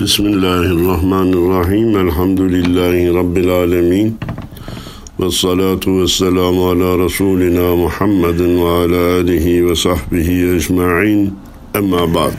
Bismillahirrahmanirrahim. 0.00 1.96
Elhamdülillahi 1.96 3.14
Rabbil 3.14 3.48
alemin. 3.48 4.18
Ve 5.20 5.30
salatu 5.30 6.02
ve 6.02 6.08
selamu 6.08 6.68
ala 6.68 7.04
Resulina 7.04 7.76
Muhammedin 7.76 8.64
ve 8.64 8.68
ala 8.68 9.14
alihi 9.14 9.66
ve 9.66 9.76
sahbihi 9.76 10.54
ecma'in. 10.54 11.34
Emma 11.74 12.14
ba'd. 12.14 12.32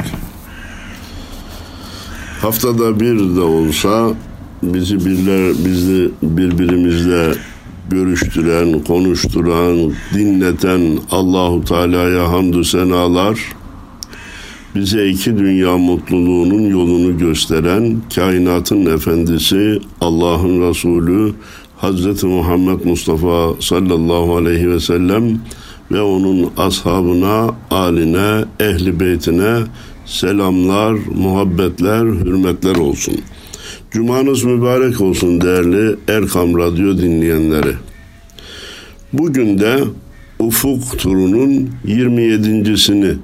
Haftada 2.41 2.99
bir 2.99 3.35
de 3.35 3.41
olsa 3.41 4.13
bizi 4.63 5.05
birler, 5.05 5.53
bizi 5.65 6.11
birbirimizle 6.21 7.33
görüştüren, 7.89 8.83
konuşturan, 8.83 9.93
dinleten 10.13 10.99
Allahu 11.11 11.65
Teala'ya 11.65 12.31
hamdü 12.31 12.63
senalar 12.63 13.60
bize 14.75 15.09
iki 15.09 15.37
dünya 15.37 15.77
mutluluğunun 15.77 16.69
yolunu 16.69 17.17
gösteren 17.17 18.01
kainatın 18.15 18.85
efendisi 18.85 19.79
Allah'ın 20.01 20.69
Resulü 20.69 21.33
Hazreti 21.77 22.25
Muhammed 22.25 22.85
Mustafa 22.85 23.53
sallallahu 23.59 24.35
aleyhi 24.35 24.69
ve 24.69 24.79
sellem 24.79 25.39
ve 25.91 26.01
onun 26.01 26.51
ashabına, 26.57 27.55
aline, 27.71 28.45
ehli 28.59 28.99
beytine 28.99 29.57
selamlar, 30.05 30.97
muhabbetler, 31.15 32.05
hürmetler 32.05 32.75
olsun. 32.75 33.15
Cumanız 33.91 34.43
mübarek 34.43 35.01
olsun 35.01 35.41
değerli 35.41 35.95
Erkam 36.07 36.57
Radyo 36.57 36.97
dinleyenleri. 36.97 37.73
Bugün 39.13 39.59
de 39.59 39.79
Ufuk 40.39 40.99
turunun 40.99 41.69
27.sini 41.87 43.15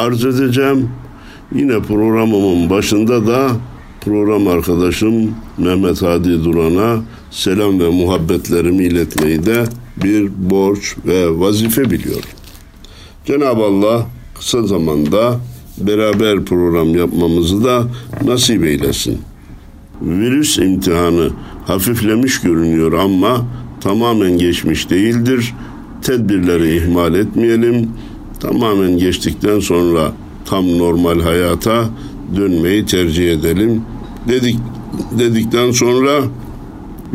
arz 0.00 0.24
edeceğim. 0.24 0.88
Yine 1.54 1.80
programımın 1.80 2.70
başında 2.70 3.26
da 3.26 3.50
program 4.00 4.48
arkadaşım 4.48 5.34
Mehmet 5.58 6.02
Hadi 6.02 6.44
Duran'a 6.44 7.02
selam 7.30 7.80
ve 7.80 7.88
muhabbetlerimi 7.88 8.84
iletmeyi 8.84 9.46
de 9.46 9.64
bir 10.04 10.30
borç 10.50 10.96
ve 11.06 11.40
vazife 11.40 11.90
biliyorum. 11.90 12.30
Cenab-ı 13.24 13.62
Allah 13.62 14.06
kısa 14.34 14.62
zamanda 14.62 15.40
beraber 15.78 16.44
program 16.44 16.96
yapmamızı 16.96 17.64
da 17.64 17.84
nasip 18.24 18.64
eylesin. 18.64 19.18
Virüs 20.02 20.58
imtihanı 20.58 21.30
hafiflemiş 21.66 22.40
görünüyor 22.40 22.92
ama 22.92 23.46
tamamen 23.80 24.38
geçmiş 24.38 24.90
değildir. 24.90 25.54
Tedbirleri 26.02 26.76
ihmal 26.76 27.14
etmeyelim 27.14 27.90
tamamen 28.40 28.98
geçtikten 28.98 29.60
sonra 29.60 30.12
tam 30.44 30.78
normal 30.78 31.20
hayata 31.20 31.90
dönmeyi 32.36 32.86
tercih 32.86 33.32
edelim 33.32 33.82
dedik 34.28 34.56
dedikten 35.18 35.70
sonra 35.70 36.22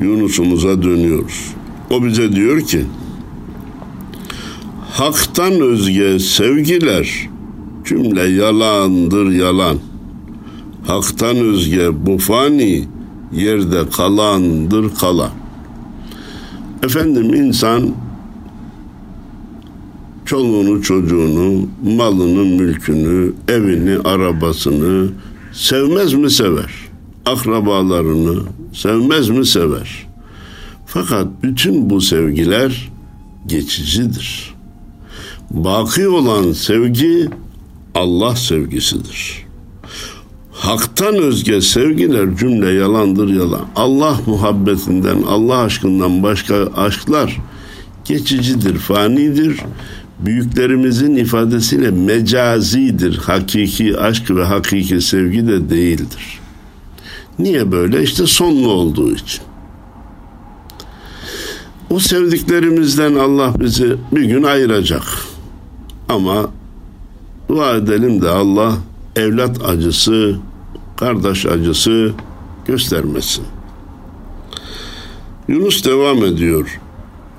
Yunus'umuza 0.01 0.83
dönüyoruz. 0.83 1.53
O 1.89 2.03
bize 2.03 2.35
diyor 2.35 2.61
ki 2.61 2.85
Hak'tan 4.91 5.53
özge 5.53 6.19
sevgiler 6.19 7.29
cümle 7.85 8.23
yalandır 8.23 9.31
yalan. 9.31 9.77
Hak'tan 10.87 11.37
özge 11.37 12.05
bu 12.05 12.17
fani 12.17 12.83
yerde 13.33 13.89
kalandır 13.89 14.95
kalan. 14.95 15.31
Efendim 16.83 17.33
insan 17.33 17.91
çoluğunu, 20.25 20.81
çocuğunu, 20.81 21.67
malını, 21.83 22.45
mülkünü, 22.45 23.33
evini, 23.47 23.97
arabasını 23.99 25.09
sevmez 25.53 26.13
mi 26.13 26.31
sever? 26.31 26.71
Akrabalarını 27.25 28.39
sevmez 28.73 29.29
mi 29.29 29.45
sever? 29.45 30.07
Fakat 30.85 31.27
bütün 31.43 31.89
bu 31.89 32.01
sevgiler 32.01 32.91
geçicidir. 33.47 34.55
Baki 35.51 36.07
olan 36.07 36.51
sevgi 36.51 37.29
Allah 37.95 38.35
sevgisidir. 38.35 39.45
Hak'tan 40.51 41.15
özge 41.15 41.61
sevgiler 41.61 42.37
cümle 42.37 42.71
yalandır 42.71 43.29
yalan. 43.33 43.65
Allah 43.75 44.19
muhabbetinden, 44.25 45.21
Allah 45.27 45.57
aşkından 45.57 46.23
başka 46.23 46.55
aşklar 46.75 47.37
geçicidir, 48.05 48.77
fanidir 48.77 49.59
büyüklerimizin 50.19 51.15
ifadesiyle 51.15 51.91
mecazidir. 51.91 53.17
Hakiki 53.17 53.97
aşk 53.97 54.31
ve 54.31 54.43
hakiki 54.43 55.01
sevgi 55.01 55.47
de 55.47 55.69
değildir. 55.69 56.39
Niye 57.39 57.71
böyle? 57.71 58.03
İşte 58.03 58.25
sonlu 58.25 58.67
olduğu 58.69 59.11
için. 59.11 59.41
O 61.89 61.99
sevdiklerimizden 61.99 63.15
Allah 63.15 63.53
bizi 63.59 63.95
bir 64.11 64.23
gün 64.23 64.43
ayıracak. 64.43 65.03
Ama 66.09 66.49
dua 67.49 67.75
edelim 67.75 68.21
de 68.21 68.29
Allah 68.29 68.77
evlat 69.15 69.65
acısı, 69.65 70.35
kardeş 70.97 71.45
acısı 71.45 72.13
göstermesin. 72.67 73.43
Yunus 75.47 75.85
devam 75.85 76.25
ediyor. 76.25 76.79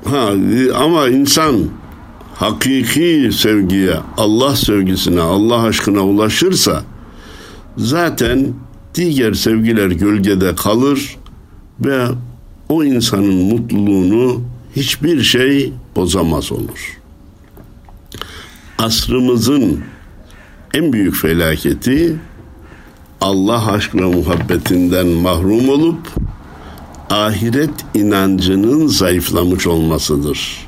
Ha 0.04 0.30
ama 0.74 1.08
insan 1.08 1.54
hakiki 2.36 3.30
sevgiye, 3.32 3.96
Allah 4.16 4.56
sevgisine, 4.56 5.20
Allah 5.20 5.62
aşkına 5.62 6.00
ulaşırsa 6.00 6.82
zaten 7.76 8.54
diğer 8.94 9.34
sevgiler 9.34 9.88
gölgede 9.90 10.54
kalır 10.54 11.16
ve 11.80 12.06
o 12.68 12.84
insanın 12.84 13.34
mutluluğunu 13.34 14.42
hiçbir 14.76 15.22
şey 15.22 15.72
bozamaz 15.96 16.52
olur. 16.52 17.00
Asrımızın 18.78 19.80
en 20.74 20.92
büyük 20.92 21.16
felaketi 21.16 22.16
Allah 23.20 23.72
aşkına 23.72 24.08
muhabbetinden 24.08 25.06
mahrum 25.06 25.68
olup 25.68 26.08
ahiret 27.10 27.84
inancının 27.94 28.86
zayıflamış 28.86 29.66
olmasıdır 29.66 30.65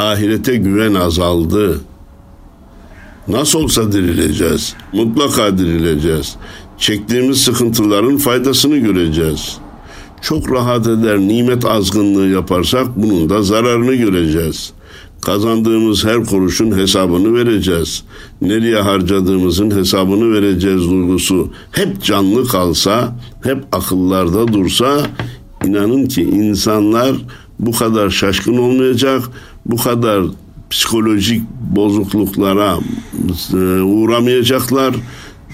ahirete 0.00 0.56
güven 0.56 0.94
azaldı. 0.94 1.80
Nasıl 3.28 3.58
olsa 3.58 3.92
dirileceğiz. 3.92 4.74
Mutlaka 4.92 5.58
dirileceğiz. 5.58 6.36
Çektiğimiz 6.78 7.40
sıkıntıların 7.40 8.16
faydasını 8.16 8.76
göreceğiz. 8.76 9.58
Çok 10.22 10.52
rahat 10.52 10.86
eder 10.86 11.18
nimet 11.18 11.64
azgınlığı 11.64 12.28
yaparsak 12.28 12.86
bunun 12.96 13.30
da 13.30 13.42
zararını 13.42 13.94
göreceğiz. 13.94 14.72
Kazandığımız 15.22 16.04
her 16.04 16.24
kuruşun 16.24 16.78
hesabını 16.78 17.34
vereceğiz. 17.34 18.04
Nereye 18.42 18.76
harcadığımızın 18.76 19.70
hesabını 19.70 20.32
vereceğiz 20.32 20.90
duygusu. 20.90 21.52
Hep 21.72 22.02
canlı 22.04 22.48
kalsa, 22.48 23.16
hep 23.42 23.64
akıllarda 23.72 24.48
dursa 24.48 25.06
inanın 25.64 26.06
ki 26.06 26.22
insanlar 26.22 27.16
bu 27.60 27.72
kadar 27.72 28.10
şaşkın 28.10 28.58
olmayacak, 28.58 29.22
bu 29.66 29.76
kadar 29.76 30.24
psikolojik 30.70 31.42
bozukluklara 31.60 32.78
e, 33.52 33.56
uğramayacaklar. 33.82 34.94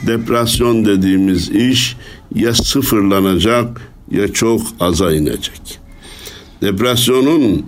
Depresyon 0.07 0.85
dediğimiz 0.85 1.51
iş 1.51 1.97
ya 2.35 2.55
sıfırlanacak 2.55 3.81
ya 4.11 4.33
çok 4.33 4.61
aza 4.81 5.13
inecek. 5.13 5.79
Depresyonun 6.63 7.67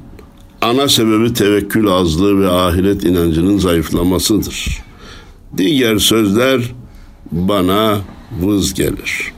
ana 0.61 0.89
sebebi 0.89 1.33
tevekkül 1.33 1.89
azlığı 1.89 2.41
ve 2.41 2.49
ahiret 2.51 3.05
inancının 3.05 3.59
zayıflamasıdır. 3.59 4.83
Diğer 5.57 5.99
sözler 5.99 6.75
bana 7.33 7.99
vız 8.43 8.75
gelir. 8.75 9.33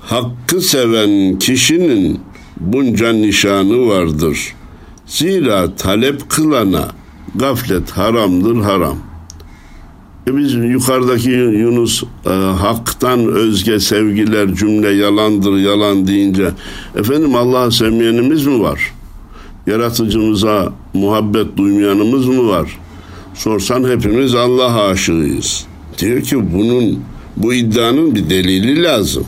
Hakkı 0.00 0.60
seven 0.60 1.38
kişinin 1.38 2.20
bunca 2.60 3.12
nişanı 3.12 3.86
vardır. 3.86 4.54
Zira 5.12 5.76
talep 5.76 6.30
kılana 6.30 6.88
gaflet 7.34 7.90
haramdır 7.90 8.62
haram. 8.62 8.96
E 10.26 10.36
biz 10.36 10.54
yukarıdaki 10.54 11.30
Yunus 11.30 12.02
e, 12.26 12.30
haktan 12.30 13.26
özge 13.26 13.80
sevgiler 13.80 14.54
cümle 14.54 14.88
yalandır 14.88 15.56
yalan 15.56 16.06
deyince 16.06 16.50
efendim 16.96 17.34
Allah'ı 17.34 17.72
sevmeyenimiz 17.72 18.46
mi 18.46 18.60
var? 18.60 18.92
Yaratıcımıza 19.66 20.72
muhabbet 20.94 21.56
duymayanımız 21.56 22.26
mı 22.26 22.48
var? 22.48 22.78
Sorsan 23.34 23.90
hepimiz 23.90 24.34
Allah'a 24.34 24.88
aşığıyız. 24.88 25.66
Diyor 25.98 26.22
ki 26.22 26.52
bunun 26.52 27.00
bu 27.36 27.54
iddianın 27.54 28.14
bir 28.14 28.30
delili 28.30 28.82
lazım. 28.82 29.26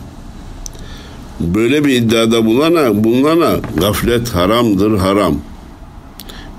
Böyle 1.41 1.85
bir 1.85 1.95
iddiada 1.95 2.47
bulana, 2.47 3.05
bulunana 3.05 3.57
gaflet 3.77 4.35
haramdır 4.35 4.99
haram. 4.99 5.35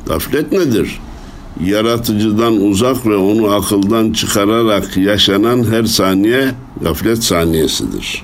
Gaflet 0.07 0.51
nedir? 0.51 0.99
Yaratıcıdan 1.63 2.61
uzak 2.61 3.05
ve 3.05 3.15
onu 3.15 3.53
akıldan 3.53 4.11
çıkararak 4.11 4.97
yaşanan 4.97 5.63
her 5.71 5.83
saniye 5.83 6.51
Gaflet 6.81 7.23
saniyesidir. 7.23 8.23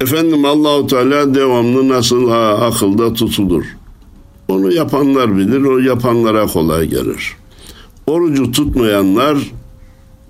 Efendim 0.00 0.44
Allahu 0.44 0.86
Teala 0.86 1.34
devamlı 1.34 1.88
nasıl 1.88 2.30
akılda 2.60 3.12
tutulur. 3.12 3.64
Onu 4.48 4.72
yapanlar 4.72 5.36
bilir, 5.36 5.62
o 5.62 5.78
yapanlara 5.78 6.46
kolay 6.46 6.86
gelir. 6.86 7.36
Orucu 8.06 8.52
tutmayanlar 8.52 9.38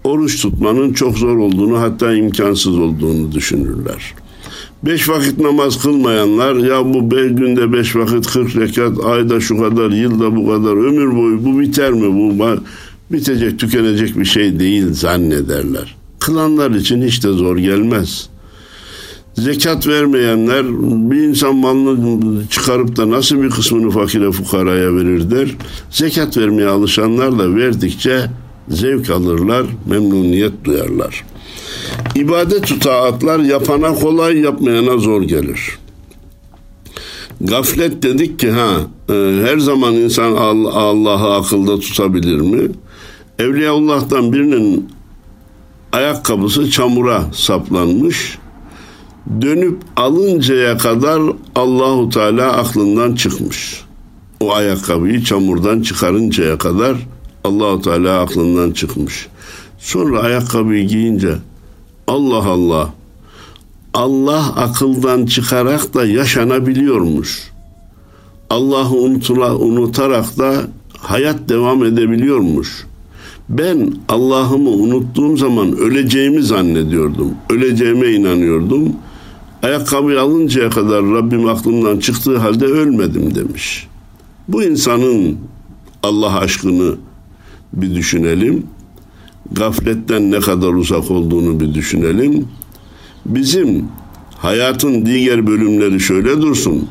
oruç 0.05 0.43
tutmanın 0.43 0.93
çok 0.93 1.19
zor 1.19 1.37
olduğunu 1.37 1.81
hatta 1.81 2.15
imkansız 2.15 2.79
olduğunu 2.79 3.33
düşünürler. 3.33 4.15
Beş 4.87 5.09
vakit 5.09 5.39
namaz 5.39 5.83
kılmayanlar 5.83 6.55
ya 6.55 6.95
bu 6.95 7.11
bir 7.11 7.31
günde 7.31 7.73
beş 7.73 7.97
vakit 7.97 8.27
kırk 8.27 8.57
rekat 8.57 9.05
ayda 9.05 9.41
şu 9.41 9.59
kadar 9.59 9.91
yılda 9.91 10.37
bu 10.37 10.47
kadar 10.47 10.73
ömür 10.73 11.17
boyu 11.17 11.45
bu 11.45 11.61
biter 11.61 11.93
mi 11.93 12.15
bu 12.15 12.57
bitecek 13.13 13.59
tükenecek 13.59 14.19
bir 14.19 14.25
şey 14.25 14.59
değil 14.59 14.93
zannederler. 14.93 15.97
Kılanlar 16.21 16.71
için 16.71 17.03
hiç 17.03 17.25
de 17.25 17.33
zor 17.33 17.57
gelmez. 17.57 18.29
Zekat 19.35 19.87
vermeyenler 19.87 20.67
bir 21.11 21.23
insan 21.23 21.57
malını 21.57 22.49
çıkarıp 22.49 22.97
da 22.97 23.11
nasıl 23.11 23.43
bir 23.43 23.51
kısmını 23.51 23.91
fakire 23.91 24.33
fukaraya 24.33 24.97
verir 24.97 25.31
der. 25.31 25.57
Zekat 25.91 26.37
vermeye 26.37 26.69
alışanlar 26.69 27.39
da 27.39 27.55
verdikçe 27.55 28.21
zevk 28.69 29.11
alırlar, 29.11 29.67
memnuniyet 29.87 30.65
duyarlar. 30.65 31.25
İbadet 32.15 32.81
taatlar 32.81 33.39
yapana 33.39 33.95
kolay, 33.95 34.39
yapmayana 34.39 34.99
zor 34.99 35.23
gelir. 35.23 35.79
Gaflet 37.41 38.03
dedik 38.03 38.39
ki 38.39 38.51
ha 38.51 38.81
e, 39.09 39.13
her 39.45 39.59
zaman 39.59 39.95
insan 39.95 40.33
Allah'ı 40.33 41.35
akılda 41.35 41.81
tutabilir 41.81 42.41
mi? 42.41 42.71
Evliyaullah'tan 43.39 44.33
birinin 44.33 44.89
ayakkabısı 45.93 46.71
çamura 46.71 47.25
saplanmış. 47.33 48.39
Dönüp 49.41 49.83
alıncaya 49.97 50.79
kadar 50.79 51.23
Allahu 51.55 52.09
Teala 52.11 52.53
aklından 52.53 53.15
çıkmış. 53.15 53.81
O 54.41 54.55
ayakkabıyı 54.55 55.25
çamurdan 55.25 55.83
çıkarıncaya 55.83 56.59
kadar 56.59 56.97
Allahu 57.45 57.83
Teala 57.83 58.21
aklından 58.21 58.73
çıkmış. 58.73 59.27
Sonra 59.79 60.21
ayakkabıyı 60.21 60.87
giyince 60.87 61.35
Allah 62.07 62.45
Allah 62.47 62.95
Allah 63.95 64.47
akıldan 64.57 65.27
çıkarak 65.27 65.95
da 65.95 66.07
yaşanabiliyormuş. 66.07 67.53
Allah'ı 68.51 68.95
unutula, 68.95 69.57
unutarak 69.57 70.39
da 70.39 70.63
hayat 70.99 71.49
devam 71.49 71.85
edebiliyormuş. 71.85 72.87
Ben 73.49 73.93
Allah'ımı 74.09 74.71
unuttuğum 74.71 75.37
zaman 75.37 75.77
öleceğimi 75.77 76.43
zannediyordum. 76.43 77.35
Öleceğime 77.51 78.13
inanıyordum. 78.13 78.93
Ayakkabıyı 79.63 80.21
alıncaya 80.21 80.71
kadar 80.71 81.05
Rabbim 81.05 81.49
aklımdan 81.49 81.99
çıktığı 81.99 82.39
halde 82.39 82.65
ölmedim 82.65 83.35
demiş. 83.35 83.89
Bu 84.49 84.63
insanın 84.63 85.39
Allah 86.03 86.39
aşkını 86.39 86.95
bir 87.73 87.95
düşünelim. 87.95 88.67
Gafletten 89.53 90.31
ne 90.31 90.41
kadar 90.41 90.69
uzak 90.69 91.11
olduğunu 91.11 91.61
bir 91.61 91.75
düşünelim. 91.75 92.49
Bizim 93.27 93.85
hayatın 94.39 95.07
diğer 95.07 95.47
bölümleri 95.47 96.01
şöyle 96.01 96.43
dursun. 96.43 96.89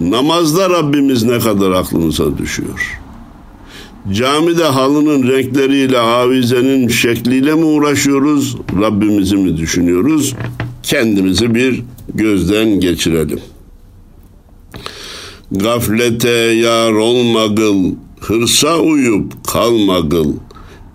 Namazda 0.00 0.70
Rabbimiz 0.70 1.22
ne 1.22 1.38
kadar 1.38 1.70
aklımıza 1.70 2.38
düşüyor. 2.38 3.00
Camide 4.12 4.64
halının 4.64 5.28
renkleriyle, 5.28 5.98
avizenin 5.98 6.88
şekliyle 6.88 7.54
mi 7.54 7.64
uğraşıyoruz? 7.64 8.56
Rabbimizi 8.80 9.36
mi 9.36 9.56
düşünüyoruz? 9.56 10.34
Kendimizi 10.82 11.54
bir 11.54 11.82
gözden 12.14 12.80
geçirelim. 12.80 13.40
Gaflete 15.52 16.30
yar 16.30 16.92
olma 16.92 17.54
kıl, 17.54 17.84
hırsa 18.20 18.78
uyup 18.78 19.32
kalma 19.46 20.08
kıl. 20.08 20.32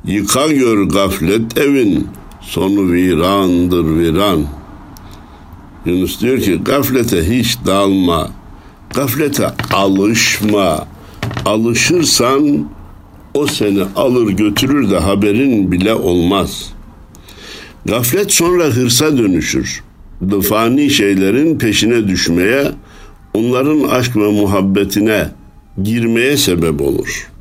Yıka 0.07 0.47
gör 0.47 0.83
gaflet 0.83 1.57
evin, 1.57 2.07
sonu 2.41 2.91
virandır 2.91 3.99
viran. 3.99 4.45
Yunus 5.85 6.21
diyor 6.21 6.39
ki 6.39 6.59
gaflete 6.65 7.37
hiç 7.37 7.57
dalma, 7.65 8.29
gaflete 8.95 9.47
alışma. 9.73 10.87
Alışırsan 11.45 12.69
o 13.33 13.47
seni 13.47 13.83
alır 13.95 14.31
götürür 14.31 14.91
de 14.91 14.99
haberin 14.99 15.71
bile 15.71 15.93
olmaz. 15.93 16.73
Gaflet 17.85 18.33
sonra 18.33 18.63
hırsa 18.63 19.17
dönüşür. 19.17 19.83
Fani 20.49 20.89
şeylerin 20.89 21.57
peşine 21.57 22.07
düşmeye, 22.07 22.71
onların 23.33 23.83
aşk 23.83 24.17
ve 24.17 24.31
muhabbetine 24.31 25.29
girmeye 25.83 26.37
sebep 26.37 26.81
olur. 26.81 27.34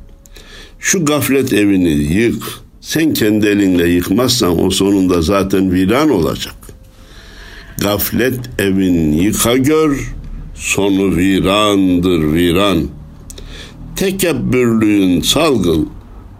Şu 0.85 1.05
gaflet 1.05 1.53
evini 1.53 1.89
yık. 1.89 2.43
Sen 2.81 3.13
kendi 3.13 3.47
elinle 3.47 3.89
yıkmazsan 3.89 4.63
o 4.65 4.69
sonunda 4.69 5.21
zaten 5.21 5.73
viran 5.73 6.09
olacak. 6.09 6.55
Gaflet 7.81 8.39
evin 8.59 9.11
yıka 9.11 9.57
gör, 9.57 10.13
sonu 10.55 11.15
virandır 11.15 12.33
viran.'' 12.33 12.89
tekebbürlüğün 13.95 15.21
salgıl, 15.21 15.85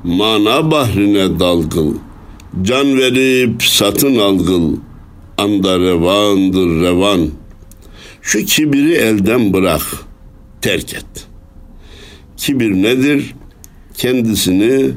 mana 0.04 0.72
bahrine 0.72 1.40
dalgıl, 1.40 1.94
can 2.62 2.98
verip 2.98 3.64
satın 3.64 4.18
algıl, 4.18 4.78
anda 5.38 5.80
revandır 5.80 6.82
revan. 6.82 7.30
Şu 8.22 8.46
kibiri 8.46 8.94
elden 8.94 9.54
bırak, 9.54 9.82
terk 10.62 10.94
et. 10.94 11.28
Kibir 12.38 12.72
nedir? 12.72 13.36
Kendisini 13.98 14.92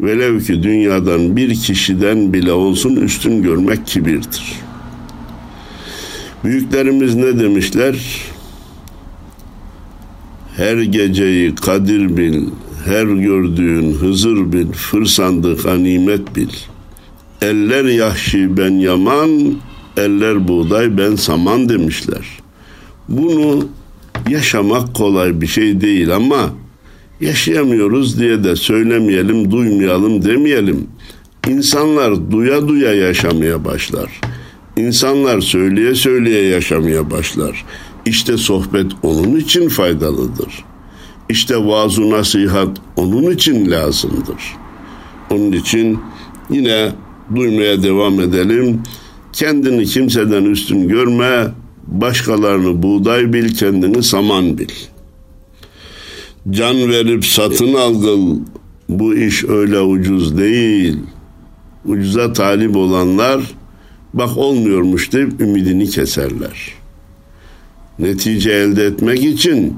velev 0.00 0.40
ki 0.40 0.62
dünyadan 0.62 1.36
bir 1.36 1.54
kişiden 1.54 2.32
bile 2.32 2.52
olsun 2.52 2.96
üstün 2.96 3.42
görmek 3.42 3.86
kibirdir. 3.86 4.52
Büyüklerimiz 6.44 7.14
ne 7.14 7.38
demişler? 7.38 7.96
Her 10.56 10.76
geceyi 10.76 11.54
kadir 11.54 12.16
bil, 12.16 12.48
her 12.84 13.04
gördüğün 13.04 13.92
hızır 13.92 14.52
bil, 14.52 14.72
fırsandı 14.72 15.62
ganimet 15.62 16.36
bil. 16.36 16.48
Eller 17.42 17.84
yahşi 17.84 18.56
ben 18.56 18.70
yaman, 18.70 19.54
eller 19.96 20.48
buğday 20.48 20.98
ben 20.98 21.16
saman 21.16 21.68
demişler. 21.68 22.26
Bunu 23.08 23.68
yaşamak 24.28 24.94
kolay 24.94 25.40
bir 25.40 25.46
şey 25.46 25.80
değil 25.80 26.16
ama 26.16 26.50
yaşayamıyoruz 27.20 28.20
diye 28.20 28.44
de 28.44 28.56
söylemeyelim, 28.56 29.50
duymayalım 29.50 30.24
demeyelim. 30.24 30.86
İnsanlar 31.48 32.30
duya 32.30 32.68
duya 32.68 32.94
yaşamaya 32.94 33.64
başlar. 33.64 34.20
İnsanlar 34.76 35.40
söyleye 35.40 35.94
söyleye 35.94 36.46
yaşamaya 36.46 37.10
başlar. 37.10 37.64
İşte 38.06 38.36
sohbet 38.36 38.86
onun 39.02 39.36
için 39.36 39.68
faydalıdır. 39.68 40.64
İşte 41.28 41.66
vaaz 41.66 41.98
nasihat 41.98 42.78
onun 42.96 43.30
için 43.30 43.70
lazımdır. 43.70 44.56
Onun 45.30 45.52
için 45.52 45.98
yine 46.50 46.92
duymaya 47.36 47.82
devam 47.82 48.20
edelim. 48.20 48.82
Kendini 49.32 49.84
kimseden 49.84 50.44
üstün 50.44 50.88
görme, 50.88 51.46
başkalarını 51.86 52.82
buğday 52.82 53.32
bil, 53.32 53.54
kendini 53.54 54.02
saman 54.02 54.58
bil. 54.58 54.68
Can 56.50 56.88
verip 56.88 57.26
satın 57.26 57.74
algıl, 57.74 58.38
bu 58.88 59.14
iş 59.14 59.44
öyle 59.44 59.80
ucuz 59.80 60.38
değil. 60.38 60.98
Ucuza 61.84 62.32
talip 62.32 62.76
olanlar, 62.76 63.40
bak 64.14 64.36
olmuyormuş 64.36 65.12
deyip 65.12 65.40
ümidini 65.40 65.88
keserler.'' 65.88 66.80
netice 68.00 68.52
elde 68.52 68.84
etmek 68.84 69.24
için 69.24 69.74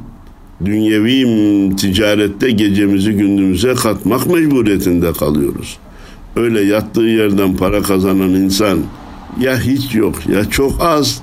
dünyevi 0.64 1.76
ticarette 1.76 2.50
gecemizi 2.50 3.12
gündüzümüze 3.12 3.74
katmak 3.74 4.26
mecburiyetinde 4.26 5.12
kalıyoruz. 5.12 5.78
Öyle 6.36 6.60
yattığı 6.60 7.02
yerden 7.02 7.56
para 7.56 7.82
kazanan 7.82 8.30
insan 8.30 8.78
ya 9.40 9.60
hiç 9.60 9.94
yok 9.94 10.14
ya 10.34 10.44
çok 10.44 10.82
az 10.82 11.22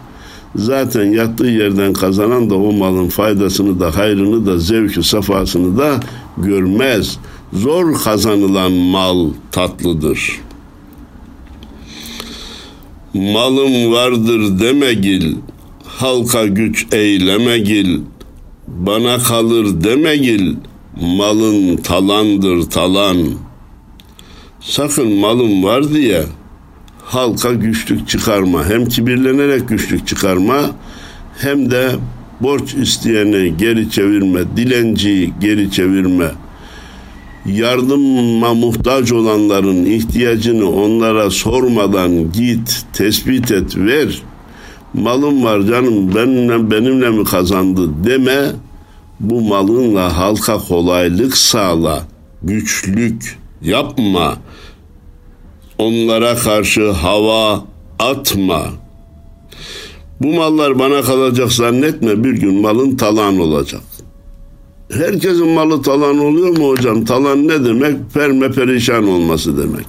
zaten 0.56 1.12
yattığı 1.12 1.46
yerden 1.48 1.94
kazanan 1.94 2.50
da 2.50 2.56
o 2.56 2.72
malın 2.72 3.10
faydasını 3.10 3.80
da 3.80 3.98
hayrını 3.98 4.46
da 4.46 4.58
zevki 4.60 5.04
safasını 5.04 5.78
da 5.78 6.00
görmez. 6.38 7.18
Zor 7.54 8.04
kazanılan 8.04 8.72
mal 8.72 9.30
tatlıdır. 9.52 10.40
Malım 13.14 13.92
vardır 13.92 14.60
demegil, 14.60 15.36
halka 15.86 16.46
güç 16.46 16.88
eylemegil, 16.92 18.00
bana 18.68 19.18
kalır 19.18 19.84
demegil, 19.84 20.56
malın 21.02 21.78
talandır 21.78 22.70
talan. 22.70 23.18
Sakın 24.62 25.14
malım 25.14 25.64
var 25.64 25.90
diye 25.90 26.24
halka 27.10 27.54
güçlük 27.54 28.08
çıkarma. 28.08 28.66
Hem 28.66 28.86
kibirlenerek 28.86 29.68
güçlük 29.68 30.08
çıkarma 30.08 30.72
hem 31.38 31.72
de 31.72 31.92
borç 32.42 32.74
isteyeni 32.74 33.58
geri 33.58 33.92
çevirme, 33.92 34.40
dilenciyi 34.58 35.34
geri 35.42 35.72
çevirme. 35.72 36.32
Yardıma 37.46 38.54
muhtaç 38.54 39.12
olanların 39.12 39.86
ihtiyacını 39.86 40.72
onlara 40.72 41.30
sormadan 41.30 42.32
git, 42.32 42.86
tespit 42.94 43.52
et, 43.52 43.78
ver. 43.78 44.22
Malım 44.94 45.44
var 45.44 45.62
canım 45.62 46.16
benimle, 46.16 46.72
benimle 46.72 47.10
mi 47.10 47.24
kazandı 47.24 47.90
deme. 48.04 48.52
Bu 49.20 49.42
malınla 49.42 50.18
halka 50.18 50.58
kolaylık 50.58 51.38
sağla, 51.38 52.04
güçlük 52.44 53.38
yapma. 53.62 54.38
Onlara 55.80 56.36
karşı 56.36 56.92
hava 56.92 57.64
atma. 58.00 58.62
Bu 60.22 60.34
mallar 60.34 60.80
bana 60.80 61.02
kalacak 61.02 61.52
zannetme 61.52 62.24
bir 62.24 62.34
gün 62.34 62.62
malın 62.62 62.96
talan 62.96 63.40
olacak. 63.40 63.82
Herkesin 64.92 65.48
malı 65.48 65.82
talan 65.82 66.20
oluyor 66.20 66.58
mu 66.58 66.70
hocam? 66.70 67.06
Talan 67.06 67.48
ne 67.48 67.66
demek? 67.66 67.96
Perme 68.14 68.52
perişan 68.52 69.08
olması 69.08 69.58
demek. 69.58 69.86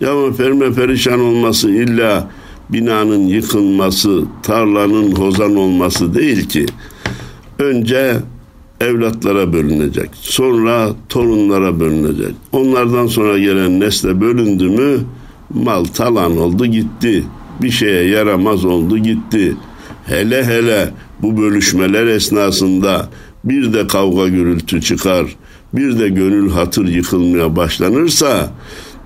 Ya 0.00 0.12
perme 0.36 0.72
perişan 0.72 1.20
olması 1.20 1.70
illa 1.70 2.30
binanın 2.70 3.26
yıkılması, 3.26 4.22
tarlanın 4.42 5.12
hozan 5.12 5.56
olması 5.56 6.14
değil 6.14 6.48
ki. 6.48 6.66
Önce 7.58 8.16
evlatlara 8.80 9.52
bölünecek. 9.52 10.10
Sonra 10.14 10.90
torunlara 11.08 11.80
bölünecek. 11.80 12.34
Onlardan 12.52 13.06
sonra 13.06 13.38
gelen 13.38 13.80
nesle 13.80 14.20
bölündü 14.20 14.68
mü 14.68 15.00
mal 15.50 15.84
talan 15.84 16.36
oldu 16.36 16.66
gitti. 16.66 17.24
Bir 17.62 17.70
şeye 17.70 18.08
yaramaz 18.08 18.64
oldu 18.64 18.98
gitti. 18.98 19.56
Hele 20.06 20.44
hele 20.44 20.90
bu 21.22 21.36
bölüşmeler 21.36 22.06
esnasında 22.06 23.08
bir 23.44 23.72
de 23.72 23.86
kavga 23.86 24.28
gürültü 24.28 24.80
çıkar, 24.80 25.36
bir 25.74 25.98
de 25.98 26.08
gönül 26.08 26.50
hatır 26.50 26.88
yıkılmaya 26.88 27.56
başlanırsa 27.56 28.50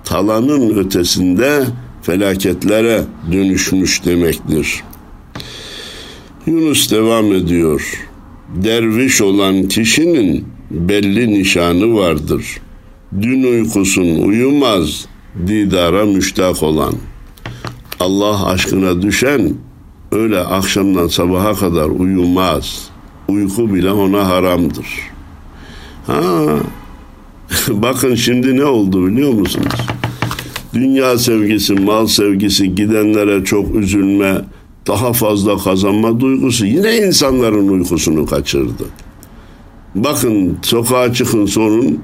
talanın 0.03 0.77
ötesinde 0.77 1.63
felaketlere 2.01 3.01
dönüşmüş 3.31 4.05
demektir. 4.05 4.83
Yunus 6.45 6.91
devam 6.91 7.33
ediyor. 7.33 8.09
Derviş 8.55 9.21
olan 9.21 9.63
kişinin 9.63 10.45
belli 10.71 11.33
nişanı 11.33 11.95
vardır. 11.95 12.45
Dün 13.21 13.43
uykusun 13.43 14.23
uyumaz, 14.23 15.05
didara 15.47 16.05
müştak 16.05 16.63
olan. 16.63 16.93
Allah 17.99 18.45
aşkına 18.45 19.01
düşen 19.01 19.53
öyle 20.11 20.39
akşamdan 20.39 21.07
sabaha 21.07 21.53
kadar 21.53 21.89
uyumaz. 21.89 22.87
Uyku 23.27 23.73
bile 23.73 23.91
ona 23.91 24.27
haramdır. 24.27 24.87
Ha, 26.07 26.21
bakın 27.69 28.15
şimdi 28.15 28.57
ne 28.57 28.65
oldu 28.65 29.07
biliyor 29.07 29.33
musunuz? 29.33 29.73
Dünya 30.73 31.17
sevgisi, 31.17 31.73
mal 31.73 32.07
sevgisi, 32.07 32.75
gidenlere 32.75 33.43
çok 33.43 33.75
üzülme, 33.75 34.41
daha 34.87 35.13
fazla 35.13 35.57
kazanma 35.57 36.19
duygusu 36.19 36.65
yine 36.65 36.97
insanların 36.97 37.67
uykusunu 37.67 38.25
kaçırdı. 38.25 38.83
Bakın 39.95 40.57
sokağa 40.61 41.13
çıkın 41.13 41.45
sorun 41.45 41.99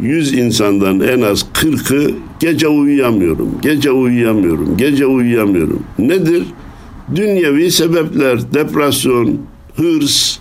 100 0.00 0.34
insandan 0.34 1.00
en 1.00 1.20
az 1.20 1.45
40'ı 1.56 2.14
gece 2.40 2.68
uyuyamıyorum, 2.68 3.60
gece 3.62 3.90
uyuyamıyorum, 3.90 4.76
gece 4.76 5.06
uyuyamıyorum. 5.06 5.82
Nedir? 5.98 6.46
Dünyevi 7.14 7.70
sebepler, 7.70 8.54
depresyon, 8.54 9.40
hırs, 9.76 10.38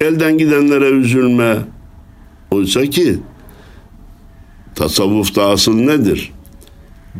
elden 0.00 0.38
gidenlere 0.38 0.88
üzülme. 0.90 1.58
Oysa 2.50 2.82
ki 2.82 3.18
tasavvufta 4.74 5.50
asıl 5.50 5.74
nedir? 5.74 6.32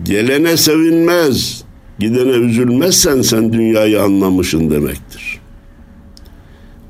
Gelene 0.03 0.57
sevinmez, 0.57 1.65
gidene 1.99 2.31
üzülmezsen 2.31 3.23
sen 3.23 3.53
dünyayı 3.53 4.03
anlamışın 4.03 4.71
demektir. 4.71 5.41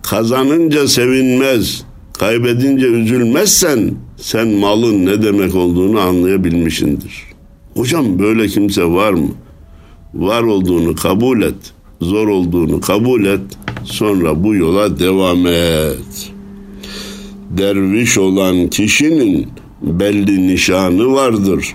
Kazanınca 0.02 0.88
sevinmez, 0.88 1.84
kaybedince 2.18 2.86
üzülmezsen 2.86 3.94
sen 4.22 4.48
malın 4.48 5.06
ne 5.06 5.22
demek 5.22 5.54
olduğunu 5.54 6.00
anlayabilmişindir. 6.00 7.22
Hocam 7.74 8.18
böyle 8.18 8.48
kimse 8.48 8.84
var 8.84 9.12
mı? 9.12 9.28
Var 10.14 10.42
olduğunu 10.42 10.94
kabul 10.94 11.42
et, 11.42 11.72
zor 12.00 12.28
olduğunu 12.28 12.80
kabul 12.80 13.24
et, 13.24 13.40
sonra 13.84 14.44
bu 14.44 14.54
yola 14.54 14.98
devam 14.98 15.46
et. 15.46 16.32
Derviş 17.50 18.18
olan 18.18 18.68
kişinin 18.68 19.48
belli 19.82 20.48
nişanı 20.48 21.12
vardır. 21.12 21.74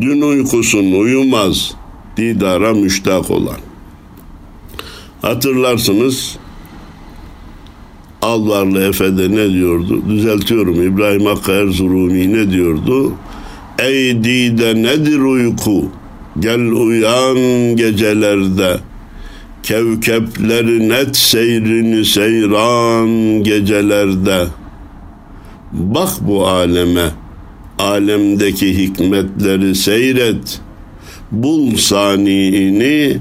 Dün 0.00 0.20
uykusun 0.20 0.92
uyumaz, 0.92 1.74
didara 2.16 2.74
müştak 2.74 3.30
olan. 3.30 3.58
Hatırlarsınız 5.22 6.38
Alvarlı 8.22 8.88
Efe'de 8.88 9.30
ne 9.30 9.52
diyordu? 9.52 10.02
Düzeltiyorum 10.08 10.82
İbrahim 10.82 11.26
Hakkı 11.26 11.52
Erzurumi 11.52 12.32
ne 12.32 12.50
diyordu? 12.50 13.12
Ey 13.78 14.24
dide 14.24 14.82
nedir 14.82 15.18
uyku? 15.18 15.84
Gel 16.38 16.60
uyan 16.60 17.36
gecelerde. 17.76 18.76
Kevkeplerin 19.62 20.90
et 20.90 21.16
seyrini 21.16 22.04
seyran 22.04 23.08
gecelerde. 23.42 24.46
Bak 25.72 26.08
bu 26.20 26.46
aleme, 26.46 27.10
alemdeki 27.78 28.78
hikmetleri 28.78 29.74
seyret. 29.74 30.60
Bul 31.32 31.76
saniini, 31.76 33.18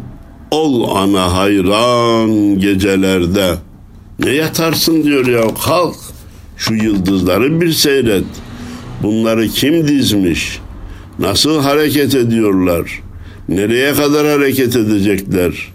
ol 0.52 0.96
ana 0.96 1.38
hayran 1.38 2.60
gecelerde. 2.60 3.69
Ne 4.20 4.30
yatarsın 4.30 5.04
diyor 5.04 5.28
ya 5.28 5.42
kalk. 5.66 5.96
Şu 6.58 6.74
yıldızları 6.74 7.62
bir 7.62 7.72
seyret. 7.72 8.26
Bunları 9.04 9.48
kim 9.48 9.88
dizmiş? 9.88 10.60
Nasıl 11.20 11.60
hareket 11.60 12.16
ediyorlar? 12.16 13.02
Nereye 13.50 13.94
kadar 13.94 14.28
hareket 14.28 14.76
edecekler? 14.76 15.74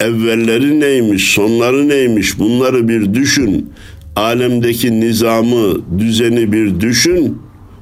Evvelleri 0.00 0.80
neymiş, 0.80 1.34
sonları 1.34 1.88
neymiş? 1.88 2.38
Bunları 2.38 2.88
bir 2.88 3.14
düşün. 3.14 3.72
Alemdeki 4.16 5.00
nizamı, 5.00 5.98
düzeni 5.98 6.52
bir 6.52 6.80
düşün. 6.80 7.38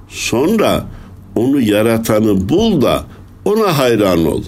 Sonra 0.09 0.87
onu 1.35 1.61
yaratanı 1.61 2.49
bul 2.49 2.83
da 2.83 3.05
ona 3.45 3.79
hayran 3.79 4.27
ol. 4.27 4.43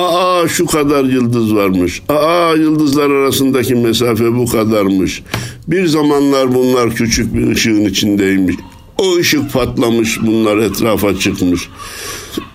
Aa 0.00 0.48
şu 0.48 0.66
kadar 0.66 1.04
yıldız 1.04 1.54
varmış. 1.54 2.02
Aa 2.08 2.54
yıldızlar 2.54 3.10
arasındaki 3.10 3.74
mesafe 3.74 4.34
bu 4.34 4.46
kadarmış. 4.46 5.22
Bir 5.68 5.86
zamanlar 5.86 6.54
bunlar 6.54 6.90
küçük 6.90 7.34
bir 7.34 7.50
ışığın 7.50 7.84
içindeymiş. 7.84 8.56
O 8.98 9.16
ışık 9.16 9.52
patlamış 9.52 10.18
bunlar 10.22 10.58
etrafa 10.58 11.18
çıkmış. 11.18 11.68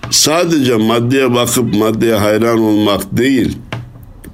Sadece 0.10 0.76
maddeye 0.76 1.34
bakıp 1.34 1.76
maddeye 1.76 2.16
hayran 2.16 2.60
olmak 2.60 3.18
değil. 3.18 3.58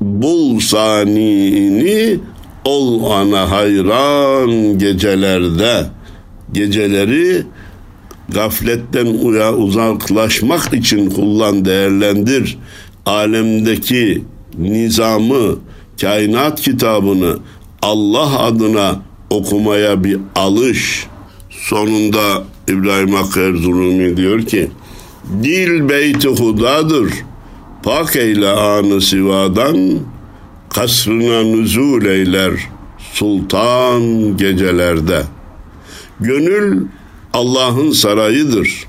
Bul 0.01 0.59
sanini 0.59 2.19
ol 2.65 3.11
ana 3.11 3.51
hayran 3.51 4.79
gecelerde. 4.79 5.85
Geceleri 6.51 7.43
gafletten 8.29 9.05
uya 9.05 9.53
uzaklaşmak 9.53 10.73
için 10.73 11.09
kullan 11.09 11.65
değerlendir. 11.65 12.57
Alemdeki 13.05 14.23
nizamı, 14.57 15.59
kainat 16.01 16.61
kitabını 16.61 17.37
Allah 17.81 18.39
adına 18.39 19.01
okumaya 19.29 20.03
bir 20.03 20.19
alış. 20.35 21.07
Sonunda 21.49 22.43
İbrahim 22.67 23.13
Hakkı 23.13 23.39
Erzurumi 23.39 24.17
diyor 24.17 24.41
ki 24.41 24.71
Dil 25.43 25.89
beyti 25.89 26.27
hudadır 26.27 27.13
Pak 27.83 28.15
eyle 28.15 28.49
anı 28.49 29.01
sivadan 29.01 29.99
Kasrına 30.69 31.43
nüzul 31.43 32.05
eyler 32.05 32.53
Sultan 33.13 34.37
gecelerde 34.37 35.23
Gönül 36.19 36.85
Allah'ın 37.33 37.91
sarayıdır. 37.91 38.87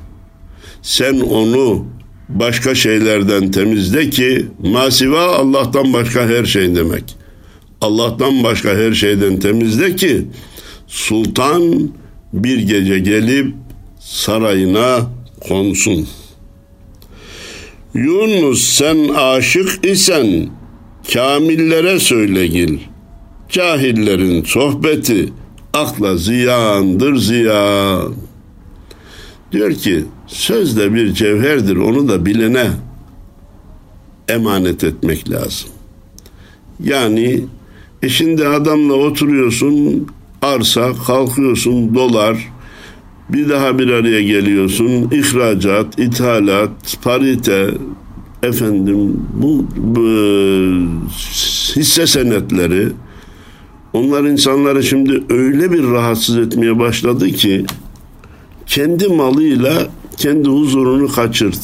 Sen 0.82 1.20
onu 1.20 1.84
başka 2.34 2.74
şeylerden 2.74 3.50
temizle 3.50 4.10
ki 4.10 4.46
masiva 4.62 5.26
Allah'tan 5.26 5.92
başka 5.92 6.28
her 6.28 6.44
şey 6.44 6.74
demek. 6.74 7.04
Allah'tan 7.80 8.44
başka 8.44 8.68
her 8.68 8.92
şeyden 8.92 9.40
temizle 9.40 9.96
ki 9.96 10.26
sultan 10.86 11.90
bir 12.32 12.58
gece 12.58 12.98
gelip 12.98 13.54
sarayına 14.00 15.00
konsun. 15.48 16.08
Yunus 17.94 18.62
sen 18.62 19.08
aşık 19.08 19.86
isen 19.86 20.48
kamillere 21.12 21.98
söyle 21.98 22.46
gil. 22.46 22.78
Cahillerin 23.48 24.44
sohbeti 24.44 25.28
akla 25.72 26.16
ziyandır 26.16 27.16
ziyan. 27.16 28.14
Diyor 29.52 29.72
ki 29.72 30.04
söz 30.26 30.76
de 30.76 30.94
bir 30.94 31.14
cevherdir 31.14 31.76
onu 31.76 32.08
da 32.08 32.26
bilene 32.26 32.70
emanet 34.28 34.84
etmek 34.84 35.30
lazım. 35.30 35.70
Yani 36.84 37.44
e 38.02 38.08
şimdi 38.08 38.48
adamla 38.48 38.92
oturuyorsun 38.92 40.06
arsa 40.42 40.92
kalkıyorsun 41.06 41.94
dolar 41.94 42.52
bir 43.28 43.48
daha 43.48 43.78
bir 43.78 43.88
araya 43.88 44.22
geliyorsun 44.22 45.10
ihracat, 45.10 45.98
ithalat, 45.98 46.98
parite 47.02 47.70
efendim 48.42 49.20
bu, 49.34 49.66
bu 49.76 50.06
hisse 51.76 52.06
senetleri 52.06 52.88
onlar 53.92 54.24
insanları 54.24 54.82
şimdi 54.82 55.22
öyle 55.28 55.72
bir 55.72 55.84
rahatsız 55.84 56.36
etmeye 56.36 56.78
başladı 56.78 57.28
ki 57.28 57.64
kendi 58.72 59.08
malıyla 59.08 59.86
kendi 60.16 60.48
huzurunu 60.48 61.12
kaçırdı. 61.12 61.56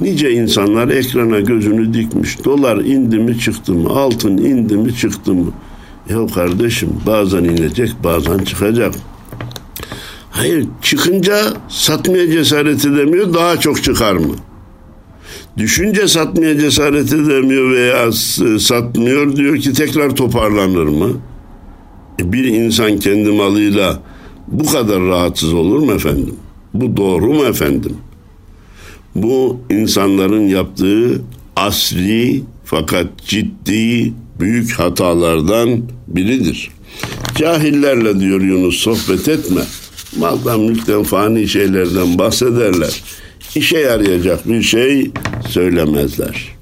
Nice 0.00 0.32
insanlar 0.32 0.88
ekrana 0.88 1.40
gözünü 1.40 1.94
dikmiş. 1.94 2.44
Dolar 2.44 2.76
indi 2.76 3.18
mi 3.18 3.38
çıktı 3.38 3.72
mı? 3.72 3.90
Altın 3.90 4.38
indi 4.38 4.76
mi 4.76 4.96
çıktı 4.96 5.34
mı? 5.34 5.52
Ya 6.10 6.26
kardeşim 6.26 6.88
bazen 7.06 7.44
inecek 7.44 7.92
bazen 8.04 8.38
çıkacak. 8.38 8.94
Hayır 10.30 10.66
çıkınca 10.82 11.36
satmaya 11.68 12.30
cesaret 12.30 12.84
edemiyor 12.84 13.34
daha 13.34 13.60
çok 13.60 13.82
çıkar 13.82 14.12
mı? 14.12 14.34
Düşünce 15.56 16.08
satmaya 16.08 16.58
cesaret 16.58 17.12
edemiyor 17.12 17.70
veya 17.70 18.12
satmıyor 18.58 19.36
diyor 19.36 19.56
ki 19.56 19.72
tekrar 19.72 20.16
toparlanır 20.16 20.86
mı? 20.86 21.10
E 22.20 22.32
bir 22.32 22.44
insan 22.44 22.98
kendi 22.98 23.32
malıyla 23.32 24.02
bu 24.54 24.66
kadar 24.66 25.00
rahatsız 25.00 25.54
olur 25.54 25.78
mu 25.78 25.92
efendim? 25.92 26.36
Bu 26.74 26.96
doğru 26.96 27.32
mu 27.32 27.44
efendim? 27.44 27.96
Bu 29.14 29.60
insanların 29.70 30.48
yaptığı 30.48 31.22
asri 31.56 32.42
fakat 32.64 33.06
ciddi 33.26 34.12
büyük 34.40 34.72
hatalardan 34.72 35.80
biridir. 36.08 36.70
Cahillerle 37.38 38.20
diyor 38.20 38.40
Yunus 38.40 38.76
sohbet 38.76 39.28
etme. 39.28 39.60
Maldan 40.18 40.60
mülkten 40.60 41.02
fani 41.02 41.48
şeylerden 41.48 42.18
bahsederler. 42.18 43.02
İşe 43.54 43.78
yarayacak 43.78 44.48
bir 44.48 44.62
şey 44.62 45.10
söylemezler. 45.48 46.54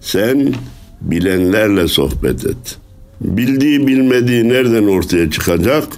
Sen 0.00 0.54
bilenlerle 1.00 1.88
sohbet 1.88 2.46
et. 2.46 2.78
Bildiği 3.20 3.86
bilmediği 3.86 4.48
nereden 4.48 4.86
ortaya 4.86 5.30
çıkacak? 5.30 5.88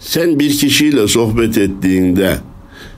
Sen 0.00 0.38
bir 0.38 0.50
kişiyle 0.50 1.08
sohbet 1.08 1.58
ettiğinde 1.58 2.36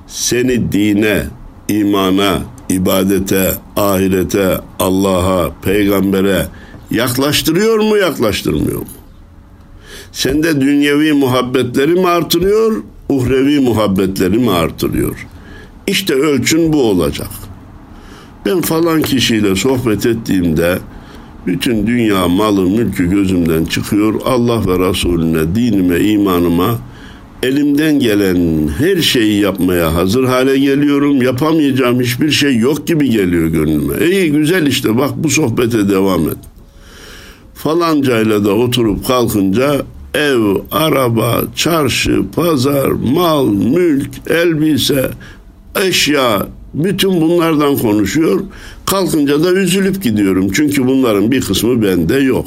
seni 0.06 0.73
dine, 0.73 1.23
imana, 1.68 2.38
ibadete, 2.68 3.54
ahirete, 3.76 4.59
Allah'a, 4.78 5.52
peygambere 5.62 6.47
yaklaştırıyor 6.90 7.78
mu, 7.78 7.97
yaklaştırmıyor 7.97 8.78
mu? 8.78 8.87
Sende 10.12 10.61
dünyevi 10.61 11.12
muhabbetleri 11.12 11.92
mi 11.92 12.09
artırıyor, 12.09 12.82
uhrevi 13.09 13.61
muhabbetleri 13.61 14.38
mi 14.38 14.50
artırıyor? 14.50 15.26
İşte 15.87 16.14
ölçün 16.14 16.73
bu 16.73 16.82
olacak. 16.82 17.30
Ben 18.47 18.61
falan 18.61 19.02
kişiyle 19.02 19.56
sohbet 19.56 20.06
ettiğimde 20.06 20.78
bütün 21.47 21.87
dünya 21.87 22.28
malı 22.28 22.62
mülkü 22.62 23.11
gözümden 23.11 23.64
çıkıyor. 23.64 24.14
Allah 24.24 24.66
ve 24.66 24.88
Resulüne, 24.88 25.55
dinime, 25.55 26.00
imanıma 26.00 26.79
elimden 27.42 28.00
gelen 28.00 28.68
her 28.78 29.02
şeyi 29.02 29.40
yapmaya 29.40 29.94
hazır 29.94 30.24
hale 30.24 30.59
geliyorum. 30.59 31.22
Yapamayacağım 31.22 32.00
hiçbir 32.00 32.31
şey 32.31 32.57
yok 32.57 32.87
gibi 32.87 33.11
geliyor 33.11 33.48
gönlüme. 33.48 34.07
İyi 34.07 34.33
güzel 34.33 34.66
işte 34.66 34.98
bak 34.98 35.11
bu 35.16 35.31
sohbete 35.31 35.88
devam 35.88 36.28
et. 36.28 36.38
Falancayla 37.55 38.44
da 38.44 38.55
oturup 38.55 39.07
kalkınca 39.07 39.83
ev, 40.14 40.57
araba, 40.70 41.42
çarşı, 41.57 42.22
pazar, 42.37 42.88
mal, 42.88 43.48
mülk, 43.48 44.11
elbise, 44.31 45.11
eşya 45.85 46.46
bütün 46.74 47.20
bunlardan 47.20 47.76
konuşuyor. 47.76 48.40
Kalkınca 48.87 49.44
da 49.44 49.52
üzülüp 49.52 50.02
gidiyorum. 50.02 50.52
Çünkü 50.52 50.87
bunların 50.87 51.33
bir 51.33 51.40
kısmı 51.40 51.83
bende 51.83 52.16
yok. 52.16 52.46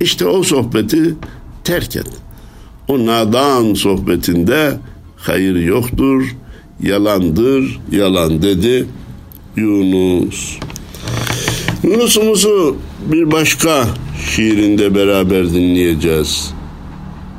İşte 0.00 0.26
o 0.26 0.42
sohbeti 0.42 1.14
terk 1.64 1.96
et. 1.96 2.27
O 2.88 3.06
nadan 3.06 3.74
sohbetinde 3.74 4.78
hayır 5.16 5.56
yoktur, 5.56 6.36
yalandır, 6.82 7.80
yalan 7.92 8.42
dedi 8.42 8.86
Yunus. 9.56 10.58
Yunus'umuzu 11.82 12.76
bir 13.12 13.32
başka 13.32 13.84
şiirinde 14.30 14.94
beraber 14.94 15.50
dinleyeceğiz. 15.50 16.50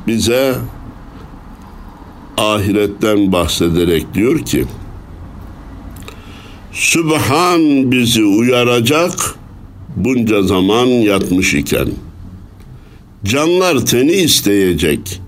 Bize 0.07 0.55
ahiretten 2.37 3.31
bahsederek 3.31 4.13
diyor 4.13 4.39
ki 4.39 4.65
Sübhan 6.71 7.91
bizi 7.91 8.23
uyaracak 8.23 9.35
bunca 9.95 10.41
zaman 10.41 10.85
yatmış 10.85 11.53
iken 11.53 11.87
canlar 13.23 13.85
teni 13.85 14.11
isteyecek 14.11 15.21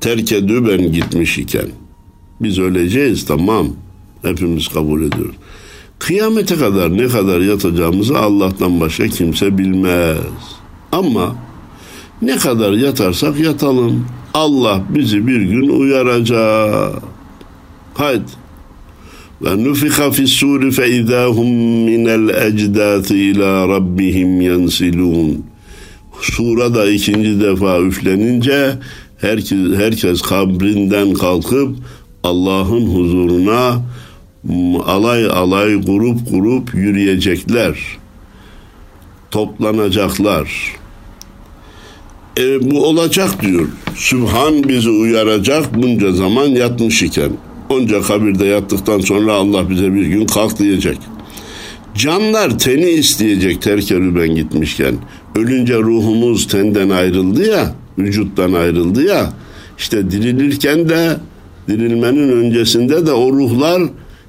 terk 0.00 0.30
ben 0.48 0.92
gitmiş 0.92 1.38
iken 1.38 1.68
biz 2.40 2.58
öleceğiz 2.58 3.26
tamam 3.26 3.68
hepimiz 4.22 4.68
kabul 4.68 5.02
ediyoruz. 5.02 5.36
Kıyamete 5.98 6.56
kadar 6.56 6.96
ne 6.96 7.08
kadar 7.08 7.40
yatacağımızı 7.40 8.18
Allah'tan 8.18 8.80
başka 8.80 9.08
kimse 9.08 9.58
bilmez. 9.58 10.18
Ama 10.92 11.36
ne 12.22 12.36
kadar 12.36 12.72
yatarsak 12.72 13.40
yatalım. 13.40 14.06
Allah 14.34 14.82
bizi 14.94 15.26
bir 15.26 15.40
gün 15.40 15.68
uyaracak. 15.68 17.02
Haydi. 17.94 18.30
Ve 19.42 19.64
nufika 19.64 20.10
fis 20.10 20.30
suri 20.30 20.70
fe 20.70 20.90
idahum 20.90 21.48
minel 21.84 22.28
ecdati 22.46 23.16
ila 23.16 23.68
rabbihim 23.68 24.40
yensilun. 24.40 25.44
Surada 26.20 26.90
ikinci 26.90 27.40
defa 27.40 27.80
üflenince 27.80 28.78
herkes, 29.20 29.58
herkes 29.76 30.22
kabrinden 30.22 31.12
kalkıp 31.12 31.76
Allah'ın 32.24 32.86
huzuruna 32.86 33.82
alay 34.86 35.26
alay 35.26 35.74
grup 35.74 36.30
grup 36.30 36.74
yürüyecekler. 36.74 37.78
Toplanacaklar. 39.30 40.76
E, 42.38 42.70
bu 42.70 42.86
olacak 42.86 43.42
diyor. 43.42 43.68
Sübhan 43.94 44.68
bizi 44.68 44.90
uyaracak 44.90 45.82
bunca 45.82 46.12
zaman 46.12 46.46
yatmış 46.46 47.02
iken. 47.02 47.30
Onca 47.68 48.02
kabirde 48.02 48.44
yattıktan 48.44 49.00
sonra 49.00 49.32
Allah 49.32 49.70
bize 49.70 49.94
bir 49.94 50.06
gün 50.06 50.26
kalk 50.26 50.58
diyecek. 50.58 50.98
Canlar 51.94 52.58
teni 52.58 52.90
isteyecek 52.90 53.62
terk 53.62 53.90
ben 53.90 54.34
gitmişken. 54.34 54.94
Ölünce 55.36 55.78
ruhumuz 55.78 56.46
tenden 56.46 56.90
ayrıldı 56.90 57.50
ya, 57.50 57.74
vücuttan 58.02 58.52
ayrıldı 58.52 59.02
ya. 59.02 59.32
İşte 59.78 60.10
dirilirken 60.10 60.88
de 60.88 61.16
dirilmenin 61.68 62.28
öncesinde 62.28 63.06
de 63.06 63.12
o 63.12 63.32
ruhlar 63.32 63.82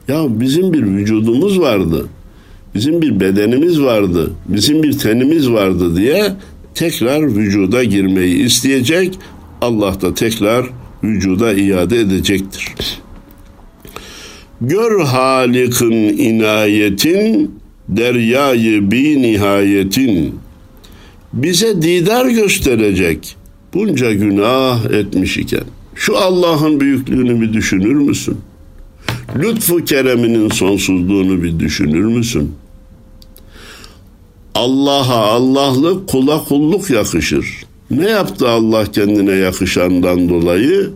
ya 0.08 0.40
bizim 0.40 0.74
bir 0.74 0.84
vücudumuz 0.84 1.60
vardı. 1.60 2.06
Bizim 2.76 3.02
bir 3.02 3.20
bedenimiz 3.20 3.82
vardı. 3.82 4.32
Bizim 4.48 4.84
bir 4.84 4.98
tenimiz 4.98 5.52
vardı 5.52 5.96
diye 5.96 6.34
tekrar 6.76 7.36
vücuda 7.36 7.84
girmeyi 7.84 8.46
isteyecek. 8.46 9.20
Allah 9.62 10.02
da 10.02 10.14
tekrar 10.14 10.66
vücuda 11.04 11.54
iade 11.54 12.00
edecektir. 12.00 12.74
Gör 14.62 15.02
Halik'in 15.02 16.18
inayetin, 16.18 17.56
deryayı 17.90 18.92
bi 18.92 19.22
nihayetin. 19.22 20.36
Bize 21.34 21.82
didar 21.82 22.26
gösterecek 22.26 23.36
bunca 23.74 24.14
günah 24.14 24.86
etmiş 24.86 25.38
iken. 25.38 25.64
Şu 25.96 26.18
Allah'ın 26.18 26.80
büyüklüğünü 26.80 27.42
bir 27.42 27.54
düşünür 27.54 27.96
müsün? 27.96 28.38
Lütfu 29.36 29.86
kereminin 29.86 30.50
sonsuzluğunu 30.50 31.44
bir 31.44 31.60
düşünür 31.60 32.06
müsün? 32.06 32.56
Allah'a 34.56 35.26
Allah'lık 35.32 36.10
kula 36.10 36.44
kulluk 36.44 36.90
yakışır. 36.90 37.66
Ne 37.92 38.10
yaptı 38.10 38.50
Allah 38.50 38.92
kendine 38.92 39.32
yakışandan 39.32 40.30
dolayı? 40.30 40.90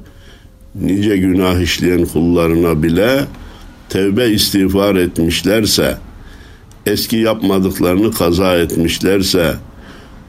Nice 0.76 1.18
günah 1.18 1.62
işleyen 1.62 2.06
kullarına 2.06 2.84
bile 2.84 3.26
tevbe 3.90 4.30
istiğfar 4.30 4.96
etmişlerse, 4.96 5.98
eski 6.86 7.18
yapmadıklarını 7.18 8.12
kaza 8.12 8.58
etmişlerse, 8.58 9.56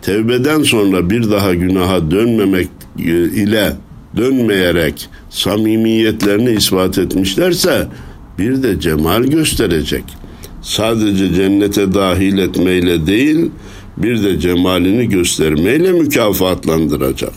tevbeden 0.07 0.62
sonra 0.62 1.11
bir 1.11 1.31
daha 1.31 1.55
günaha 1.55 2.11
dönmemek 2.11 2.69
e, 2.99 3.03
ile 3.42 3.73
dönmeyerek 4.16 5.09
samimiyetlerini 5.31 6.51
ispat 6.51 6.99
etmişlerse 6.99 7.88
bir 8.38 8.62
de 8.62 8.81
cemal 8.81 9.23
gösterecek. 9.25 10.05
Sadece 10.62 11.35
cennete 11.35 11.95
dahil 11.95 12.38
etmeyle 12.38 13.07
değil, 13.07 13.51
bir 13.97 14.23
de 14.23 14.40
cemalini 14.40 15.09
göstermeyle 15.09 15.92
mükafatlandıracak. 15.92 17.35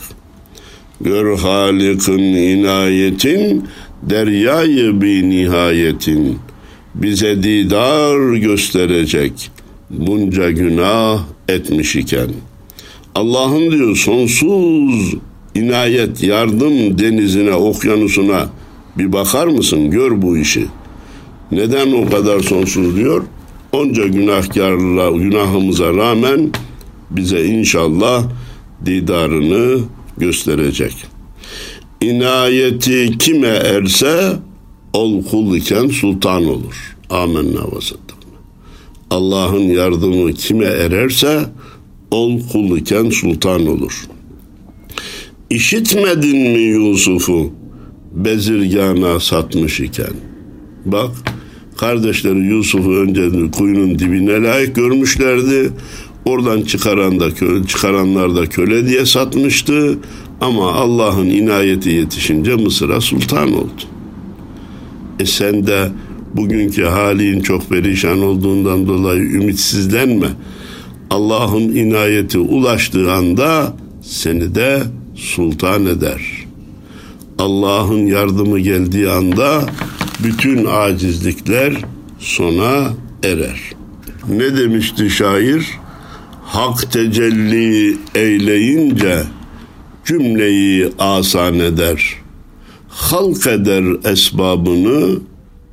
Gör 1.00 1.38
Halik'in 1.38 2.18
inayetin, 2.18 3.64
deryayı 4.02 5.00
bir 5.00 5.22
nihayetin, 5.22 6.38
bize 6.94 7.42
didar 7.42 8.34
gösterecek, 8.36 9.50
bunca 9.90 10.50
günah 10.50 11.24
etmiş 11.48 11.96
iken. 11.96 12.30
Allah'ın 13.14 13.70
diyor 13.70 13.96
sonsuz 13.96 15.14
inayet, 15.54 16.22
yardım 16.22 16.98
denizine, 16.98 17.54
okyanusuna 17.54 18.48
bir 18.98 19.12
bakar 19.12 19.46
mısın? 19.46 19.90
Gör 19.90 20.22
bu 20.22 20.38
işi. 20.38 20.66
Neden 21.52 21.92
o 21.92 22.10
kadar 22.10 22.40
sonsuz 22.40 22.96
diyor? 22.96 23.22
Onca 23.72 24.06
günahkarla, 24.06 25.10
günahımıza 25.10 25.94
rağmen 25.94 26.50
bize 27.10 27.44
inşallah 27.44 28.24
didarını 28.86 29.80
gösterecek. 30.18 31.06
İnayeti 32.00 33.18
kime 33.18 33.48
erse 33.48 34.32
ol 34.92 35.24
kul 35.24 35.56
iken 35.56 35.88
sultan 35.88 36.44
olur. 36.44 36.96
Amenna 37.10 37.62
ve 37.62 37.80
Allah'ın 39.10 39.60
yardımı 39.60 40.32
kime 40.32 40.64
ererse 40.64 41.40
ol 42.10 42.40
kul 42.52 42.76
iken 42.76 43.10
sultan 43.10 43.66
olur. 43.66 44.04
İşitmedin 45.50 46.52
mi 46.52 46.58
Yusuf'u 46.58 47.52
bezirgana 48.12 49.20
satmış 49.20 49.80
iken? 49.80 50.12
Bak 50.84 51.10
kardeşleri 51.76 52.46
Yusuf'u 52.46 52.92
önce 52.92 53.50
kuyunun 53.50 53.98
dibine 53.98 54.42
layık 54.42 54.74
görmüşlerdi. 54.74 55.70
Oradan 56.24 56.62
çıkaran 56.62 57.20
da 57.20 57.34
köle, 57.34 57.66
çıkaranlar 57.66 58.36
da 58.36 58.46
köle 58.46 58.88
diye 58.88 59.06
satmıştı. 59.06 59.98
Ama 60.40 60.72
Allah'ın 60.72 61.26
inayeti 61.26 61.90
yetişince 61.90 62.54
Mısır'a 62.54 63.00
sultan 63.00 63.52
oldu. 63.52 63.82
E 65.20 65.26
sen 65.26 65.66
de 65.66 65.90
bugünkü 66.34 66.82
halin 66.82 67.40
çok 67.40 67.68
perişan 67.68 68.22
olduğundan 68.22 68.86
dolayı 68.88 69.22
ümitsizlenme. 69.22 70.28
Allah'ın 71.10 71.62
inayeti 71.62 72.38
ulaştığı 72.38 73.12
anda 73.12 73.76
seni 74.02 74.54
de 74.54 74.82
sultan 75.14 75.86
eder. 75.86 76.20
Allah'ın 77.38 78.06
yardımı 78.06 78.58
geldiği 78.58 79.08
anda 79.08 79.66
bütün 80.24 80.66
acizlikler 80.70 81.74
sona 82.18 82.90
erer. 83.22 83.60
Ne 84.28 84.56
demişti 84.56 85.10
şair? 85.10 85.66
Hak 86.44 86.92
tecelli 86.92 87.96
eyleyince 88.14 89.22
cümleyi 90.04 90.88
asan 90.98 91.58
eder. 91.58 92.16
Halk 92.88 93.46
eder 93.46 93.84
esbabını 94.12 95.18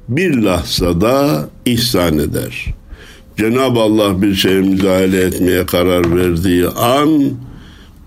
bir 0.10 0.36
lahzada 0.36 1.50
ihsan 1.65 2.19
eder. 2.19 2.65
Cenab-ı 3.38 3.80
Allah 3.80 4.21
bir 4.21 4.36
şeye 4.36 4.62
müdahale 4.62 5.21
etmeye 5.21 5.65
karar 5.65 6.15
verdiği 6.15 6.67
an 6.67 7.23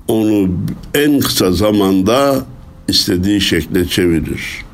onu 0.08 0.48
en 0.94 1.20
kısa 1.20 1.52
zamanda 1.52 2.44
istediği 2.88 3.40
şekle 3.40 3.84
çevirir. 3.88 4.64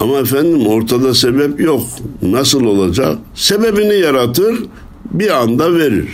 Ama 0.00 0.18
efendim 0.18 0.66
ortada 0.66 1.14
sebep 1.14 1.60
yok. 1.60 1.82
Nasıl 2.22 2.64
olacak? 2.64 3.18
Sebebini 3.34 3.94
yaratır, 3.94 4.64
bir 5.12 5.30
anda 5.42 5.74
verir. 5.74 6.08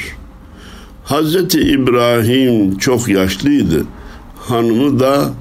Hazreti 1.05 1.61
İbrahim 1.61 2.79
çok 2.79 3.09
yaşlıydı. 3.09 3.85
Hanımı 4.37 5.01
da 5.01 5.33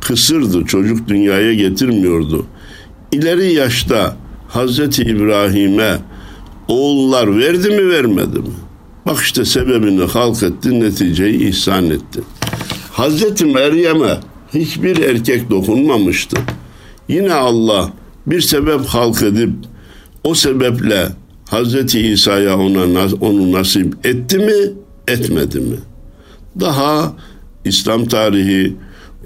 kısırdı. 0.00 0.64
Çocuk 0.64 1.08
dünyaya 1.08 1.54
getirmiyordu. 1.54 2.46
İleri 3.12 3.52
yaşta 3.52 4.16
Hazreti 4.48 5.02
İbrahim'e 5.02 5.98
oğullar 6.68 7.38
verdi 7.38 7.70
mi 7.70 7.88
vermedi 7.88 8.38
mi? 8.38 8.54
Bak 9.06 9.20
işte 9.20 9.44
sebebini 9.44 10.04
halk 10.04 10.42
etti, 10.42 10.80
neticeyi 10.80 11.48
ihsan 11.48 11.90
etti. 11.90 12.20
Hazreti 12.92 13.44
Meryem'e 13.44 14.18
hiçbir 14.54 14.98
erkek 14.98 15.50
dokunmamıştı. 15.50 16.36
Yine 17.08 17.34
Allah 17.34 17.92
bir 18.26 18.40
sebep 18.40 18.86
halk 18.86 19.22
edip 19.22 19.50
o 20.24 20.34
sebeple 20.34 21.08
Hazreti 21.50 22.00
İsa'ya 22.00 22.58
ona 22.58 23.08
onu 23.20 23.52
nasip 23.52 24.06
etti 24.06 24.38
mi, 24.38 24.72
etmedi 25.08 25.60
mi? 25.60 25.76
Daha 26.60 27.12
İslam 27.64 28.06
tarihi 28.06 28.76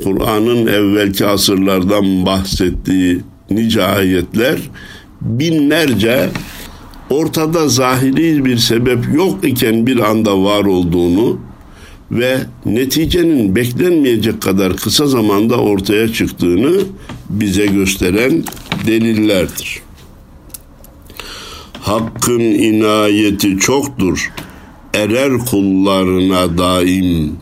Kur'an'ın 0.03 0.67
evvelki 0.67 1.27
asırlardan 1.27 2.27
bahsettiği 2.27 3.21
nice 3.51 3.85
ayetler 3.85 4.59
binlerce 5.21 6.31
ortada 7.11 7.69
zahiri 7.69 8.45
bir 8.45 8.57
sebep 8.57 9.15
yok 9.15 9.45
iken 9.45 9.87
bir 9.87 9.99
anda 9.99 10.43
var 10.43 10.65
olduğunu 10.65 11.39
ve 12.11 12.39
neticenin 12.67 13.57
beklenmeyecek 13.57 14.43
kadar 14.43 14.77
kısa 14.77 15.07
zamanda 15.07 15.57
ortaya 15.57 16.13
çıktığını 16.13 16.81
bize 17.31 17.67
gösteren 17.67 18.45
delillerdir. 18.87 19.81
Hakkın 21.81 22.41
inayeti 22.41 23.59
çoktur. 23.59 24.33
Erer 24.95 25.39
kullarına 25.39 26.59
daim. 26.59 27.33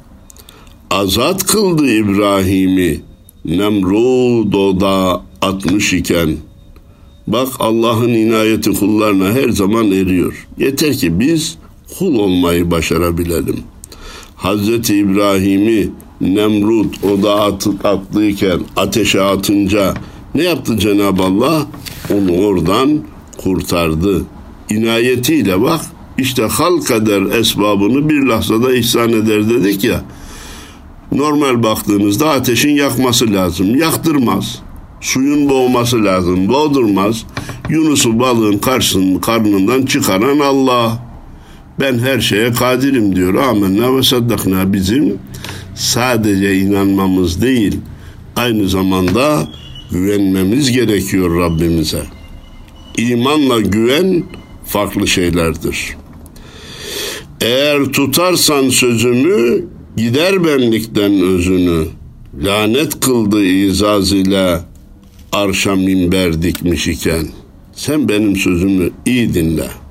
Azat 0.90 1.46
kıldı 1.46 1.86
İbrahim'i. 1.86 3.00
Nemrud 3.44 4.52
oda 4.52 5.22
atmış 5.42 5.92
iken. 5.92 6.36
Bak 7.26 7.48
Allah'ın 7.58 8.08
inayeti 8.08 8.72
kullarına 8.72 9.28
her 9.28 9.48
zaman 9.48 9.90
eriyor. 9.90 10.46
Yeter 10.58 10.94
ki 10.94 11.20
biz 11.20 11.58
kul 11.98 12.14
olmayı 12.18 12.70
başarabilelim. 12.70 13.60
Hazreti 14.36 14.96
İbrahim'i 14.96 15.90
Nemrut 16.20 17.04
o 17.04 17.22
da 17.22 17.40
atıp 17.40 17.86
atlıyken 17.86 18.60
ateşe 18.76 19.22
atınca 19.22 19.94
ne 20.34 20.42
yaptı 20.42 20.78
Cenab-ı 20.78 21.22
Allah? 21.22 21.66
Onu 22.10 22.46
oradan 22.46 23.00
kurtardı. 23.36 24.22
İnayetiyle 24.70 25.62
bak 25.62 25.80
işte 26.18 26.42
halk 26.42 26.90
eder 26.90 27.22
esbabını 27.22 28.08
bir 28.08 28.22
lahzada 28.22 28.74
ihsan 28.76 29.12
eder 29.12 29.50
dedik 29.50 29.84
ya. 29.84 30.04
Normal 31.12 31.62
baktığınızda 31.62 32.30
ateşin 32.30 32.74
yakması 32.74 33.32
lazım. 33.32 33.76
Yaktırmaz. 33.76 34.62
Suyun 35.00 35.48
boğması 35.48 36.04
lazım. 36.04 36.48
Boğdurmaz. 36.48 37.24
Yunus'u 37.68 38.18
balığın 38.18 38.58
karşısının 38.58 39.18
karnından 39.18 39.86
çıkaran 39.86 40.38
Allah. 40.38 41.06
Ben 41.80 41.98
her 41.98 42.20
şeye 42.20 42.52
kadirim 42.52 43.16
diyor. 43.16 43.34
Amenna 43.34 43.96
ve 43.96 44.02
saddakna 44.02 44.72
bizim 44.72 45.18
sadece 45.74 46.58
inanmamız 46.58 47.42
değil 47.42 47.78
aynı 48.36 48.68
zamanda 48.68 49.48
güvenmemiz 49.90 50.72
gerekiyor 50.72 51.40
Rabbimize. 51.40 52.02
İmanla 52.98 53.60
güven 53.60 54.24
farklı 54.64 55.08
şeylerdir. 55.08 55.96
Eğer 57.40 57.84
tutarsan 57.84 58.68
sözümü 58.68 59.64
gider 59.96 60.44
benlikten 60.44 61.12
özünü. 61.20 61.84
Lanet 62.44 63.00
kıldı 63.00 63.44
izaz 63.44 64.12
ile 64.12 64.58
arşa 65.32 65.76
minber 65.76 66.42
dikmiş 66.42 66.88
iken. 66.88 67.26
Sen 67.72 68.08
benim 68.08 68.36
sözümü 68.36 68.90
iyi 69.06 69.34
dinle.'' 69.34 69.86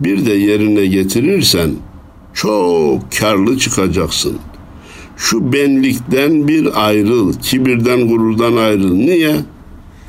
bir 0.00 0.26
de 0.26 0.32
yerine 0.32 0.86
getirirsen 0.86 1.70
çok 2.34 3.12
karlı 3.12 3.58
çıkacaksın. 3.58 4.38
Şu 5.16 5.52
benlikten 5.52 6.48
bir 6.48 6.86
ayrıl, 6.86 7.32
kibirden 7.32 8.08
gururdan 8.08 8.56
ayrıl. 8.56 8.94
Niye? 8.94 9.36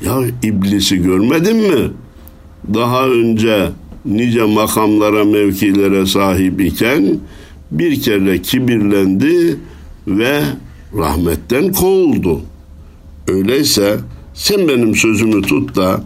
Ya 0.04 0.20
iblisi 0.42 1.02
görmedin 1.02 1.56
mi? 1.56 1.90
Daha 2.74 3.08
önce 3.08 3.68
nice 4.04 4.44
makamlara, 4.44 5.24
mevkilere 5.24 6.06
sahip 6.06 6.60
iken 6.60 7.18
bir 7.70 8.02
kere 8.02 8.42
kibirlendi 8.42 9.56
ve 10.06 10.42
rahmetten 10.96 11.72
kovuldu. 11.72 12.40
Öyleyse 13.28 13.98
sen 14.38 14.68
benim 14.68 14.94
sözümü 14.94 15.42
tut 15.42 15.76
da 15.76 16.00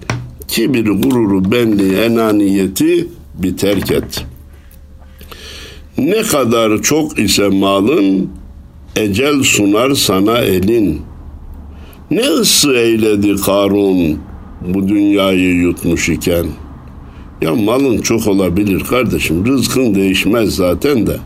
Kibir, 0.48 0.86
gururu, 0.86 1.52
benliği, 1.52 1.92
enaniyeti 1.92 3.08
bir 3.34 3.56
terk 3.56 3.90
et. 3.90 4.24
Ne 5.98 6.22
kadar 6.22 6.82
çok 6.82 7.18
ise 7.18 7.48
malın, 7.48 8.28
ecel 8.96 9.42
sunar 9.42 9.94
sana 9.94 10.38
elin. 10.38 11.00
Ne 12.10 12.20
ısı 12.20 12.72
eyledi 12.72 13.36
Karun 13.36 14.18
bu 14.74 14.88
dünyayı 14.88 15.54
yutmuş 15.54 16.08
iken. 16.08 16.46
Ya 17.42 17.54
malın 17.54 17.98
çok 17.98 18.26
olabilir 18.26 18.80
kardeşim, 18.80 19.46
rızkın 19.46 19.94
değişmez 19.94 20.54
zaten 20.54 21.06
de. 21.06 21.16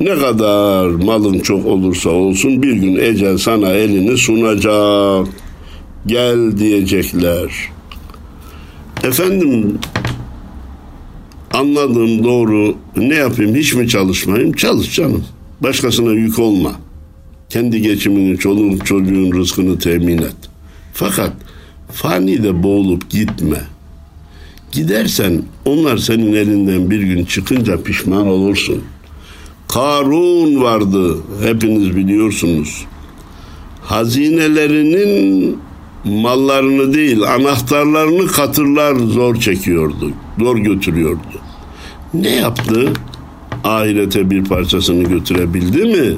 Ne 0.00 0.14
kadar 0.14 0.86
malın 0.86 1.38
çok 1.38 1.66
olursa 1.66 2.10
olsun 2.10 2.62
bir 2.62 2.72
gün 2.72 2.96
ecel 2.96 3.38
sana 3.38 3.68
elini 3.70 4.18
sunacak. 4.18 5.43
Gel 6.06 6.58
diyecekler. 6.58 7.68
Efendim 9.04 9.78
anladığım 11.52 12.24
doğru 12.24 12.76
ne 12.96 13.14
yapayım 13.14 13.54
hiç 13.54 13.74
mi 13.74 13.88
çalışmayayım? 13.88 14.52
Çalış 14.52 14.94
canım. 14.94 15.24
Başkasına 15.60 16.12
yük 16.12 16.38
olma. 16.38 16.72
Kendi 17.48 17.82
geçimini, 17.82 18.38
çoluğun 18.38 18.78
çocuğun 18.78 19.32
rızkını 19.32 19.78
temin 19.78 20.18
et. 20.18 20.36
Fakat 20.92 21.32
fani 21.92 22.42
de 22.42 22.62
boğulup 22.62 23.10
gitme. 23.10 23.60
Gidersen 24.72 25.42
onlar 25.64 25.98
senin 25.98 26.32
elinden 26.32 26.90
bir 26.90 27.00
gün 27.00 27.24
çıkınca 27.24 27.82
pişman 27.82 28.26
olursun. 28.26 28.84
Karun 29.68 30.62
vardı 30.62 31.18
hepiniz 31.42 31.96
biliyorsunuz. 31.96 32.84
Hazinelerinin 33.82 35.58
mallarını 36.04 36.94
değil 36.94 37.22
anahtarlarını 37.22 38.26
katırlar 38.26 38.94
zor 38.94 39.36
çekiyordu. 39.36 40.10
Zor 40.38 40.56
götürüyordu. 40.56 41.40
Ne 42.14 42.36
yaptı? 42.36 42.92
Ahirete 43.64 44.30
bir 44.30 44.44
parçasını 44.44 45.02
götürebildi 45.02 45.84
mi? 45.84 46.16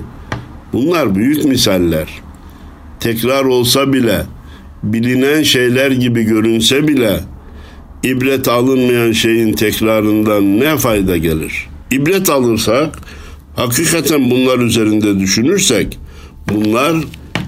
Bunlar 0.73 1.15
büyük 1.15 1.45
misaller. 1.45 2.09
Tekrar 3.01 3.45
olsa 3.45 3.93
bile, 3.93 4.23
bilinen 4.83 5.43
şeyler 5.43 5.91
gibi 5.91 6.23
görünse 6.23 6.89
bile, 6.89 7.21
ibret 8.03 8.49
alınmayan 8.49 9.13
şeyin 9.13 9.53
tekrarından 9.53 10.61
ne 10.61 10.77
fayda 10.77 11.17
gelir? 11.17 11.69
İbret 11.91 12.31
alırsak, 12.31 12.99
hakikaten 13.57 14.31
bunlar 14.31 14.59
üzerinde 14.59 15.19
düşünürsek, 15.19 15.99
bunlar 16.49 16.97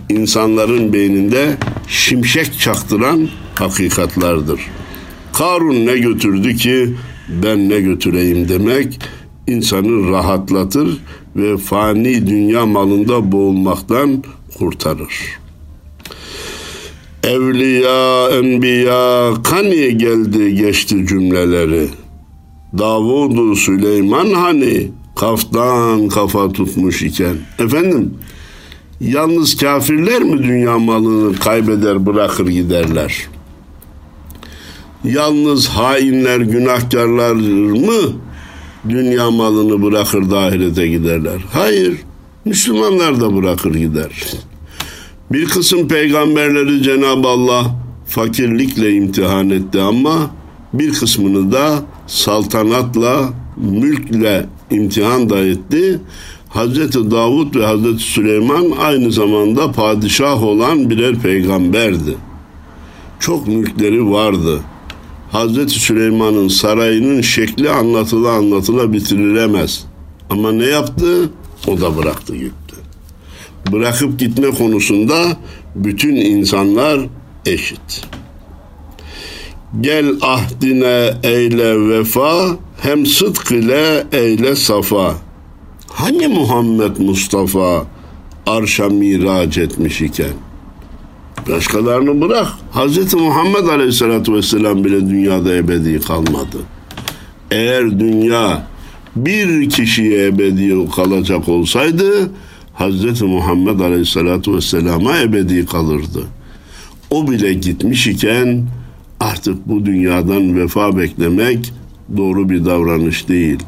insanların 0.08 0.92
beyninde 0.92 1.56
şimşek 1.88 2.58
çaktıran 2.58 3.28
hakikatlardır. 3.54 4.60
Karun 5.32 5.86
ne 5.86 5.98
götürdü 5.98 6.56
ki 6.56 6.94
ben 7.42 7.68
ne 7.68 7.80
götüreyim 7.80 8.48
demek 8.48 9.00
insanı 9.46 10.10
rahatlatır 10.10 10.98
ve 11.36 11.56
fani 11.56 12.26
dünya 12.26 12.66
malında 12.66 13.32
boğulmaktan 13.32 14.22
kurtarır. 14.58 15.38
Evliya, 17.24 18.28
enbiya 18.28 19.34
kani 19.44 19.98
geldi 19.98 20.54
geçti 20.54 21.06
cümleleri. 21.06 21.88
Davudu 22.78 23.56
Süleyman 23.56 24.30
hani 24.30 24.88
kaftan 25.16 26.08
kafa 26.08 26.52
tutmuş 26.52 27.02
iken. 27.02 27.36
Efendim 27.58 28.14
yalnız 29.00 29.56
kafirler 29.56 30.22
mi 30.22 30.42
dünya 30.42 30.78
malını 30.78 31.38
kaybeder 31.38 32.06
bırakır 32.06 32.46
giderler? 32.46 33.26
Yalnız 35.04 35.68
hainler, 35.68 36.40
günahkarlar 36.40 37.32
mı 37.32 38.12
dünya 38.88 39.30
malını 39.30 39.82
bırakır 39.82 40.30
da 40.30 40.38
ahirete 40.38 40.88
giderler? 40.88 41.44
Hayır, 41.52 41.96
Müslümanlar 42.44 43.20
da 43.20 43.36
bırakır 43.36 43.74
gider. 43.74 44.24
Bir 45.32 45.44
kısım 45.44 45.88
peygamberleri 45.88 46.82
Cenab-ı 46.82 47.28
Allah 47.28 47.76
fakirlikle 48.06 48.92
imtihan 48.92 49.50
etti 49.50 49.80
ama 49.80 50.30
bir 50.72 50.92
kısmını 50.92 51.52
da 51.52 51.82
saltanatla, 52.06 53.32
mülkle 53.56 54.46
imtihan 54.70 55.30
da 55.30 55.38
etti. 55.38 55.98
Hazreti 56.48 57.10
Davud 57.10 57.54
ve 57.54 57.66
Hazreti 57.66 58.02
Süleyman 58.02 58.70
aynı 58.80 59.12
zamanda 59.12 59.72
padişah 59.72 60.42
olan 60.42 60.90
birer 60.90 61.18
peygamberdi. 61.18 62.16
Çok 63.20 63.46
mülkleri 63.48 64.10
vardı. 64.10 64.60
Hazreti 65.32 65.74
Süleyman'ın 65.74 66.48
sarayının 66.48 67.20
şekli 67.20 67.70
anlatıla 67.70 68.30
anlatıla 68.30 68.92
bitirilemez. 68.92 69.86
Ama 70.30 70.52
ne 70.52 70.66
yaptı? 70.66 71.30
O 71.66 71.80
da 71.80 71.96
bıraktı 71.96 72.36
gitti. 72.36 72.76
Bırakıp 73.72 74.18
gitme 74.18 74.50
konusunda 74.50 75.36
bütün 75.74 76.16
insanlar 76.16 77.00
eşit. 77.46 78.06
Gel 79.80 80.06
ahdine 80.20 81.14
eyle 81.22 81.88
vefa, 81.88 82.56
hem 82.80 83.06
sıdk 83.06 83.50
ile 83.50 84.06
eyle 84.12 84.56
safa. 84.56 85.27
Hani 85.88 86.28
Muhammed 86.28 86.96
Mustafa 86.98 87.86
arşa 88.46 88.88
miraç 88.88 89.58
etmiş 89.58 90.00
iken? 90.00 90.32
Başkalarını 91.48 92.20
bırak. 92.20 92.48
Hz. 92.72 93.14
Muhammed 93.14 93.68
Aleyhisselatü 93.68 94.34
Vesselam 94.34 94.84
bile 94.84 95.00
dünyada 95.00 95.54
ebedi 95.54 96.00
kalmadı. 96.00 96.58
Eğer 97.50 98.00
dünya 98.00 98.66
bir 99.16 99.70
kişiye 99.70 100.26
ebedi 100.26 100.90
kalacak 100.96 101.48
olsaydı 101.48 102.30
Hz. 102.78 103.22
Muhammed 103.22 103.80
Aleyhisselatü 103.80 104.54
Vesselam'a 104.54 105.18
ebedi 105.18 105.66
kalırdı. 105.66 106.24
O 107.10 107.30
bile 107.30 107.52
gitmiş 107.52 108.06
iken 108.06 108.66
artık 109.20 109.68
bu 109.68 109.86
dünyadan 109.86 110.56
vefa 110.56 110.96
beklemek 110.96 111.72
doğru 112.16 112.50
bir 112.50 112.64
davranış 112.64 113.28
değil. 113.28 113.58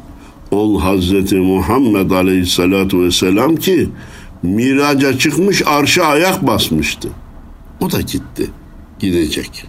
Ol 0.51 0.81
Hazreti 0.81 1.35
Muhammed 1.35 2.11
Aleyhisselatü 2.11 2.99
Vesselam 2.99 3.55
ki 3.55 3.89
miraca 4.43 5.17
çıkmış 5.17 5.61
arşa 5.65 6.03
ayak 6.03 6.47
basmıştı. 6.47 7.09
O 7.79 7.91
da 7.91 8.01
gitti. 8.01 8.49
Gidecek. 8.99 9.65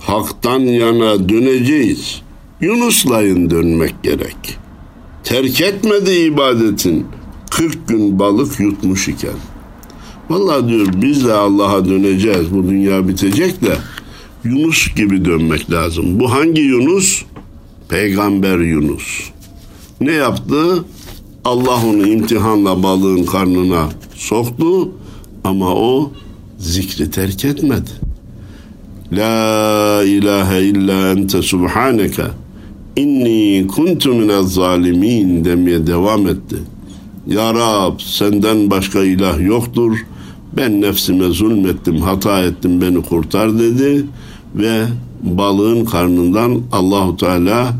Hak'tan 0.00 0.60
yana 0.60 1.28
döneceğiz. 1.28 2.22
Yunuslayın 2.60 3.50
dönmek 3.50 4.02
gerek. 4.02 4.58
Terk 5.24 5.60
etmedi 5.60 6.10
ibadetin. 6.10 7.06
40 7.50 7.88
gün 7.88 8.18
balık 8.18 8.60
yutmuş 8.60 9.08
iken. 9.08 9.36
Vallahi 10.30 10.68
diyor 10.68 10.86
biz 11.02 11.24
de 11.24 11.32
Allah'a 11.32 11.84
döneceğiz. 11.84 12.54
Bu 12.54 12.68
dünya 12.68 13.08
bitecek 13.08 13.62
de 13.62 13.76
Yunus 14.44 14.94
gibi 14.94 15.24
dönmek 15.24 15.70
lazım. 15.70 16.20
Bu 16.20 16.32
hangi 16.32 16.60
Yunus? 16.60 17.24
Peygamber 17.88 18.58
Yunus. 18.58 19.33
Ne 20.00 20.12
yaptı? 20.12 20.84
Allah 21.44 21.86
onu 21.86 22.06
imtihanla 22.06 22.82
balığın 22.82 23.24
karnına 23.24 23.88
soktu 24.14 24.90
ama 25.44 25.74
o 25.74 26.12
zikri 26.58 27.10
terk 27.10 27.44
etmedi. 27.44 27.90
La 29.12 30.02
ilahe 30.04 30.62
illa 30.62 31.10
ente 31.10 31.42
subhaneke 31.42 32.24
inni 32.96 33.66
kuntu 33.66 34.14
minez 34.14 34.54
zalimin 34.54 35.44
demeye 35.44 35.86
devam 35.86 36.26
etti. 36.26 36.56
Ya 37.26 37.54
Rab 37.54 38.00
senden 38.00 38.70
başka 38.70 39.04
ilah 39.04 39.40
yoktur. 39.40 40.06
Ben 40.56 40.80
nefsime 40.80 41.28
zulmettim, 41.28 42.00
hata 42.00 42.42
ettim, 42.42 42.80
beni 42.80 43.02
kurtar 43.02 43.58
dedi 43.58 44.06
ve 44.54 44.84
balığın 45.22 45.84
karnından 45.84 46.60
Allahu 46.72 47.16
Teala 47.16 47.74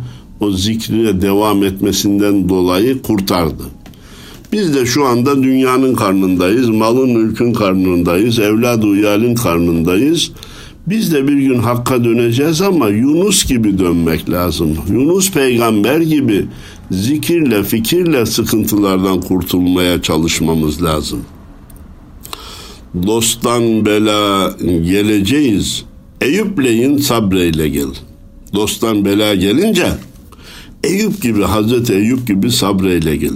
o 0.45 0.51
zikrine 0.51 1.23
devam 1.23 1.65
etmesinden 1.65 2.49
dolayı 2.49 3.03
kurtardı. 3.03 3.63
Biz 4.53 4.75
de 4.75 4.87
şu 4.87 5.05
anda 5.07 5.43
dünyanın 5.43 5.95
karnındayız, 5.95 6.69
malın 6.69 7.11
mülkün 7.11 7.53
karnındayız, 7.53 8.39
evlad 8.39 8.83
uyalin 8.83 9.35
karnındayız. 9.35 10.31
Biz 10.87 11.13
de 11.13 11.29
bir 11.29 11.37
gün 11.37 11.59
Hakk'a 11.59 12.05
döneceğiz 12.05 12.63
ama 12.63 12.89
Yunus 12.89 13.45
gibi 13.45 13.79
dönmek 13.79 14.31
lazım. 14.31 14.77
Yunus 14.91 15.33
peygamber 15.33 16.01
gibi 16.01 16.47
zikirle, 16.91 17.63
fikirle 17.63 18.27
sıkıntılardan 18.27 19.21
kurtulmaya 19.21 20.03
çalışmamız 20.03 20.83
lazım. 20.83 21.21
Dosttan 23.07 23.87
bela 23.87 24.55
geleceğiz. 24.63 25.85
Eyüpleyin 26.21 26.99
sabreyle 26.99 27.69
gel. 27.69 27.95
Dosttan 28.55 29.05
bela 29.05 29.35
gelince 29.35 29.87
Eyüp 30.85 31.23
gibi, 31.23 31.43
Hazreti 31.43 31.95
Eyüp 31.95 32.27
gibi 32.27 32.51
sabreyle 32.51 33.17
gel. 33.17 33.33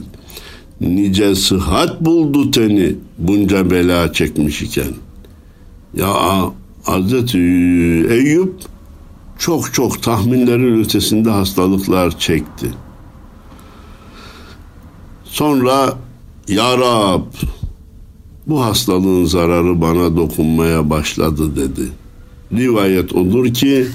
Nice 0.80 1.34
sıhhat 1.34 2.00
buldu 2.00 2.50
teni 2.50 2.96
bunca 3.18 3.70
bela 3.70 4.12
çekmiş 4.12 4.62
iken. 4.62 4.92
Ya 5.94 6.14
Hazreti 6.84 7.38
Eyüp 8.10 8.54
çok 9.38 9.74
çok 9.74 10.02
tahminlerin 10.02 10.80
ötesinde 10.80 11.30
hastalıklar 11.30 12.18
çekti. 12.18 12.66
Sonra 15.24 15.94
Ya 16.48 16.78
Rab 16.78 17.22
bu 18.46 18.64
hastalığın 18.64 19.24
zararı 19.24 19.80
bana 19.80 20.16
dokunmaya 20.16 20.90
başladı 20.90 21.56
dedi. 21.56 21.88
Rivayet 22.52 23.14
odur 23.14 23.54
ki 23.54 23.86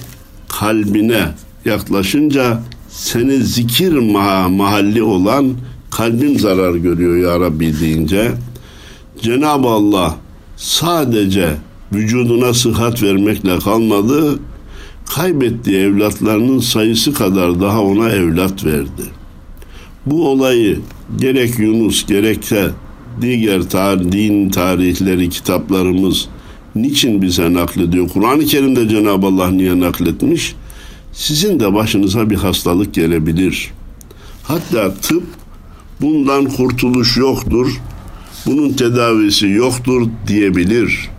kalbine 0.47 1.27
yaklaşınca 1.65 2.63
seni 2.93 3.37
zikir 3.37 3.91
mahalli 4.49 5.03
olan 5.03 5.53
kalbin 5.91 6.37
zarar 6.37 6.75
görüyor 6.75 7.17
ya 7.17 7.39
Rabbi 7.39 7.79
deyince 7.79 8.31
Cenab-ı 9.21 9.67
Allah 9.67 10.17
sadece 10.57 11.49
vücuduna 11.93 12.53
sıhhat 12.53 13.03
vermekle 13.03 13.59
kalmadı 13.59 14.39
kaybettiği 15.15 15.77
evlatlarının 15.77 16.59
sayısı 16.59 17.13
kadar 17.13 17.61
daha 17.61 17.81
ona 17.81 18.09
evlat 18.09 18.65
verdi. 18.65 19.03
Bu 20.05 20.29
olayı 20.29 20.79
gerek 21.17 21.59
Yunus 21.59 22.05
gerekse 22.05 22.69
diğer 23.21 23.61
tar 23.61 24.11
din 24.11 24.49
tarihleri 24.49 25.29
kitaplarımız 25.29 26.27
niçin 26.75 27.21
bize 27.21 27.53
naklediyor? 27.53 28.09
Kur'an-ı 28.09 28.45
Kerim'de 28.45 28.89
Cenab-ı 28.89 29.27
Allah 29.27 29.51
niye 29.51 29.79
nakletmiş? 29.79 30.55
Sizin 31.13 31.59
de 31.59 31.73
başınıza 31.73 32.29
bir 32.29 32.35
hastalık 32.35 32.93
gelebilir. 32.93 33.71
Hatta 34.43 34.93
tıp 34.93 35.23
bundan 36.01 36.45
kurtuluş 36.45 37.17
yoktur, 37.17 37.81
bunun 38.45 38.69
tedavisi 38.69 39.47
yoktur 39.47 40.07
diyebilir. 40.27 41.09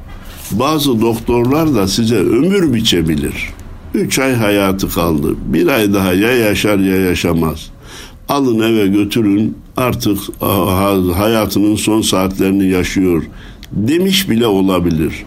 Bazı 0.51 1.01
doktorlar 1.01 1.75
da 1.75 1.89
size 1.89 2.17
ömür 2.17 2.75
biçebilir. 2.75 3.51
Üç 3.95 4.19
ay 4.19 4.35
hayatı 4.35 4.89
kaldı. 4.89 5.35
Bir 5.47 5.67
ay 5.67 5.95
daha 5.95 6.13
ya 6.13 6.33
yaşar 6.37 6.79
ya 6.79 6.97
yaşamaz. 6.97 7.71
Alın 8.29 8.61
eve 8.61 8.87
götürün 8.87 9.57
artık 9.77 10.19
hayatının 11.17 11.77
son 11.77 12.03
saatlerini 12.03 12.69
yaşıyor 12.69 13.25
demiş 13.73 14.31
bile 14.31 14.47
olabilir. 14.47 15.25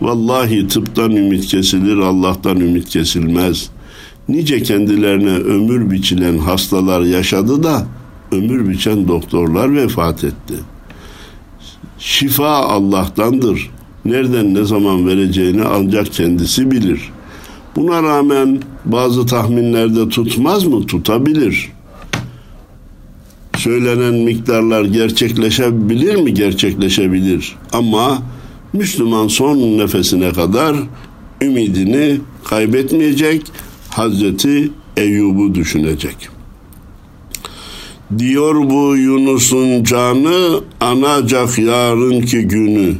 Vallahi 0.00 0.68
tıptan 0.68 1.10
ümit 1.10 1.46
kesilir, 1.46 1.96
Allah'tan 1.96 2.60
ümit 2.60 2.88
kesilmez. 2.88 3.70
Nice 4.28 4.62
kendilerine 4.62 5.36
ömür 5.36 5.90
biçilen 5.90 6.38
hastalar 6.38 7.00
yaşadı 7.00 7.62
da 7.62 7.86
ömür 8.32 8.68
biçen 8.68 9.08
doktorlar 9.08 9.76
vefat 9.76 10.24
etti. 10.24 10.54
Şifa 11.98 12.48
Allah'tandır. 12.48 13.70
Nereden 14.04 14.54
ne 14.54 14.64
zaman 14.64 15.06
vereceğini 15.06 15.64
ancak 15.64 16.12
kendisi 16.12 16.70
bilir. 16.70 17.12
Buna 17.76 18.02
rağmen 18.02 18.62
bazı 18.84 19.26
tahminlerde 19.26 20.08
tutmaz 20.08 20.64
mı? 20.64 20.86
Tutabilir. 20.86 21.68
Söylenen 23.56 24.14
miktarlar 24.14 24.84
gerçekleşebilir 24.84 26.16
mi? 26.16 26.34
Gerçekleşebilir. 26.34 27.56
Ama 27.72 28.22
Müslüman 28.72 29.28
son 29.28 29.56
nefesine 29.56 30.32
kadar 30.32 30.76
ümidini 31.42 32.20
kaybetmeyecek, 32.44 33.42
Hazreti 33.96 34.70
Eyyub'u 34.96 35.54
düşünecek. 35.54 36.28
Diyor 38.18 38.54
bu 38.70 38.96
Yunus'un 38.96 39.84
canı 39.84 40.60
anacak 40.80 41.58
yarınki 41.58 42.38
günü. 42.40 42.94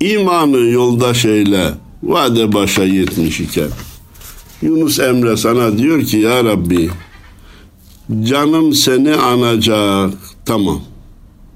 İmanı 0.00 0.58
yoldaş 0.58 1.24
eyle, 1.24 1.70
vade 2.02 2.52
başa 2.52 2.84
yetmiş 2.84 3.40
iken. 3.40 3.68
Yunus 4.62 4.98
Emre 4.98 5.36
sana 5.36 5.78
diyor 5.78 6.02
ki 6.02 6.16
ya 6.16 6.44
Rabbi 6.44 6.90
canım 8.22 8.72
seni 8.74 9.14
anacak 9.14 10.14
tamam. 10.44 10.80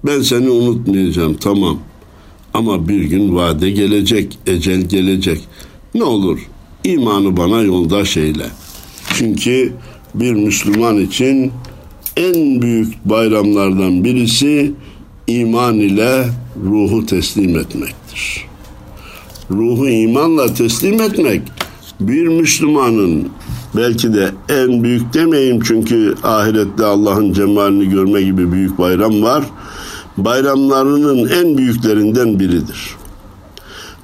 Ben 0.04 0.20
seni 0.20 0.50
unutmayacağım 0.50 1.36
tamam. 1.36 1.78
Ama 2.54 2.88
bir 2.88 3.04
gün 3.04 3.36
vade 3.36 3.70
gelecek, 3.70 4.38
ecel 4.46 4.80
gelecek. 4.80 5.40
Ne 5.94 6.04
olur 6.04 6.38
imanı 6.86 7.36
bana 7.36 7.62
yoldaş 7.62 8.16
eyle. 8.16 8.46
Çünkü 9.14 9.72
bir 10.14 10.32
Müslüman 10.32 10.96
için 10.96 11.52
en 12.16 12.62
büyük 12.62 13.04
bayramlardan 13.04 14.04
birisi 14.04 14.72
iman 15.26 15.74
ile 15.74 16.24
ruhu 16.64 17.06
teslim 17.06 17.58
etmektir. 17.58 18.46
Ruhu 19.50 19.88
imanla 19.88 20.54
teslim 20.54 21.00
etmek 21.00 21.42
bir 22.00 22.26
Müslümanın 22.26 23.28
belki 23.76 24.14
de 24.14 24.30
en 24.48 24.82
büyük 24.82 25.14
demeyeyim 25.14 25.60
çünkü 25.60 26.14
ahirette 26.22 26.84
Allah'ın 26.84 27.32
cemalini 27.32 27.88
görme 27.90 28.22
gibi 28.22 28.52
büyük 28.52 28.78
bayram 28.78 29.22
var. 29.22 29.44
Bayramlarının 30.16 31.28
en 31.28 31.58
büyüklerinden 31.58 32.40
biridir. 32.40 32.95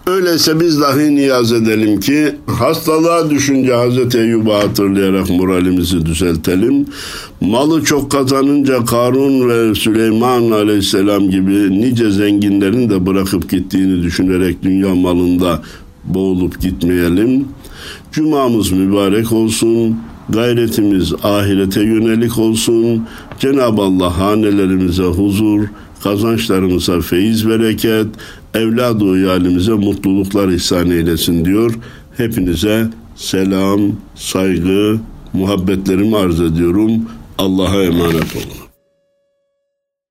Öyleyse 0.07 0.61
biz 0.61 0.81
dahi 0.81 1.15
niyaz 1.15 1.53
edelim 1.53 2.01
ki 2.01 2.35
hastalığa 2.47 3.31
düşünce 3.31 3.75
Hazreti 3.75 4.19
Eyyub'u 4.19 4.55
hatırlayarak 4.55 5.31
moralimizi 5.31 6.07
düzeltelim. 6.07 6.87
Malı 7.41 7.85
çok 7.85 8.11
kazanınca 8.11 8.85
Karun 8.85 9.49
ve 9.49 9.75
Süleyman 9.75 10.51
aleyhisselam 10.51 11.31
gibi 11.31 11.81
nice 11.81 12.11
zenginlerin 12.11 12.91
de 12.91 13.07
bırakıp 13.07 13.51
gittiğini 13.51 14.03
düşünerek 14.03 14.63
dünya 14.63 14.95
malında 14.95 15.63
boğulup 16.05 16.61
gitmeyelim. 16.61 17.45
Cumamız 18.13 18.73
mübarek 18.73 19.33
olsun. 19.33 19.97
Gayretimiz 20.29 21.13
ahirete 21.23 21.83
yönelik 21.83 22.39
olsun. 22.39 23.07
Cenab-ı 23.39 23.83
Allah 23.83 24.19
hanelerimize 24.19 25.03
huzur, 25.03 25.65
kazançlarımıza 26.03 27.01
feyiz 27.01 27.49
bereket, 27.49 28.07
evladı 28.55 29.05
uyalimize 29.05 29.73
mutluluklar 29.73 30.49
ihsan 30.49 30.91
eylesin 30.91 31.45
diyor. 31.45 31.75
Hepinize 32.17 32.89
selam, 33.17 33.81
saygı, 34.15 35.01
muhabbetlerimi 35.33 36.17
arz 36.17 36.41
ediyorum. 36.41 36.93
Allah'a 37.39 37.83
emanet 37.83 38.37
olun. 38.37 38.62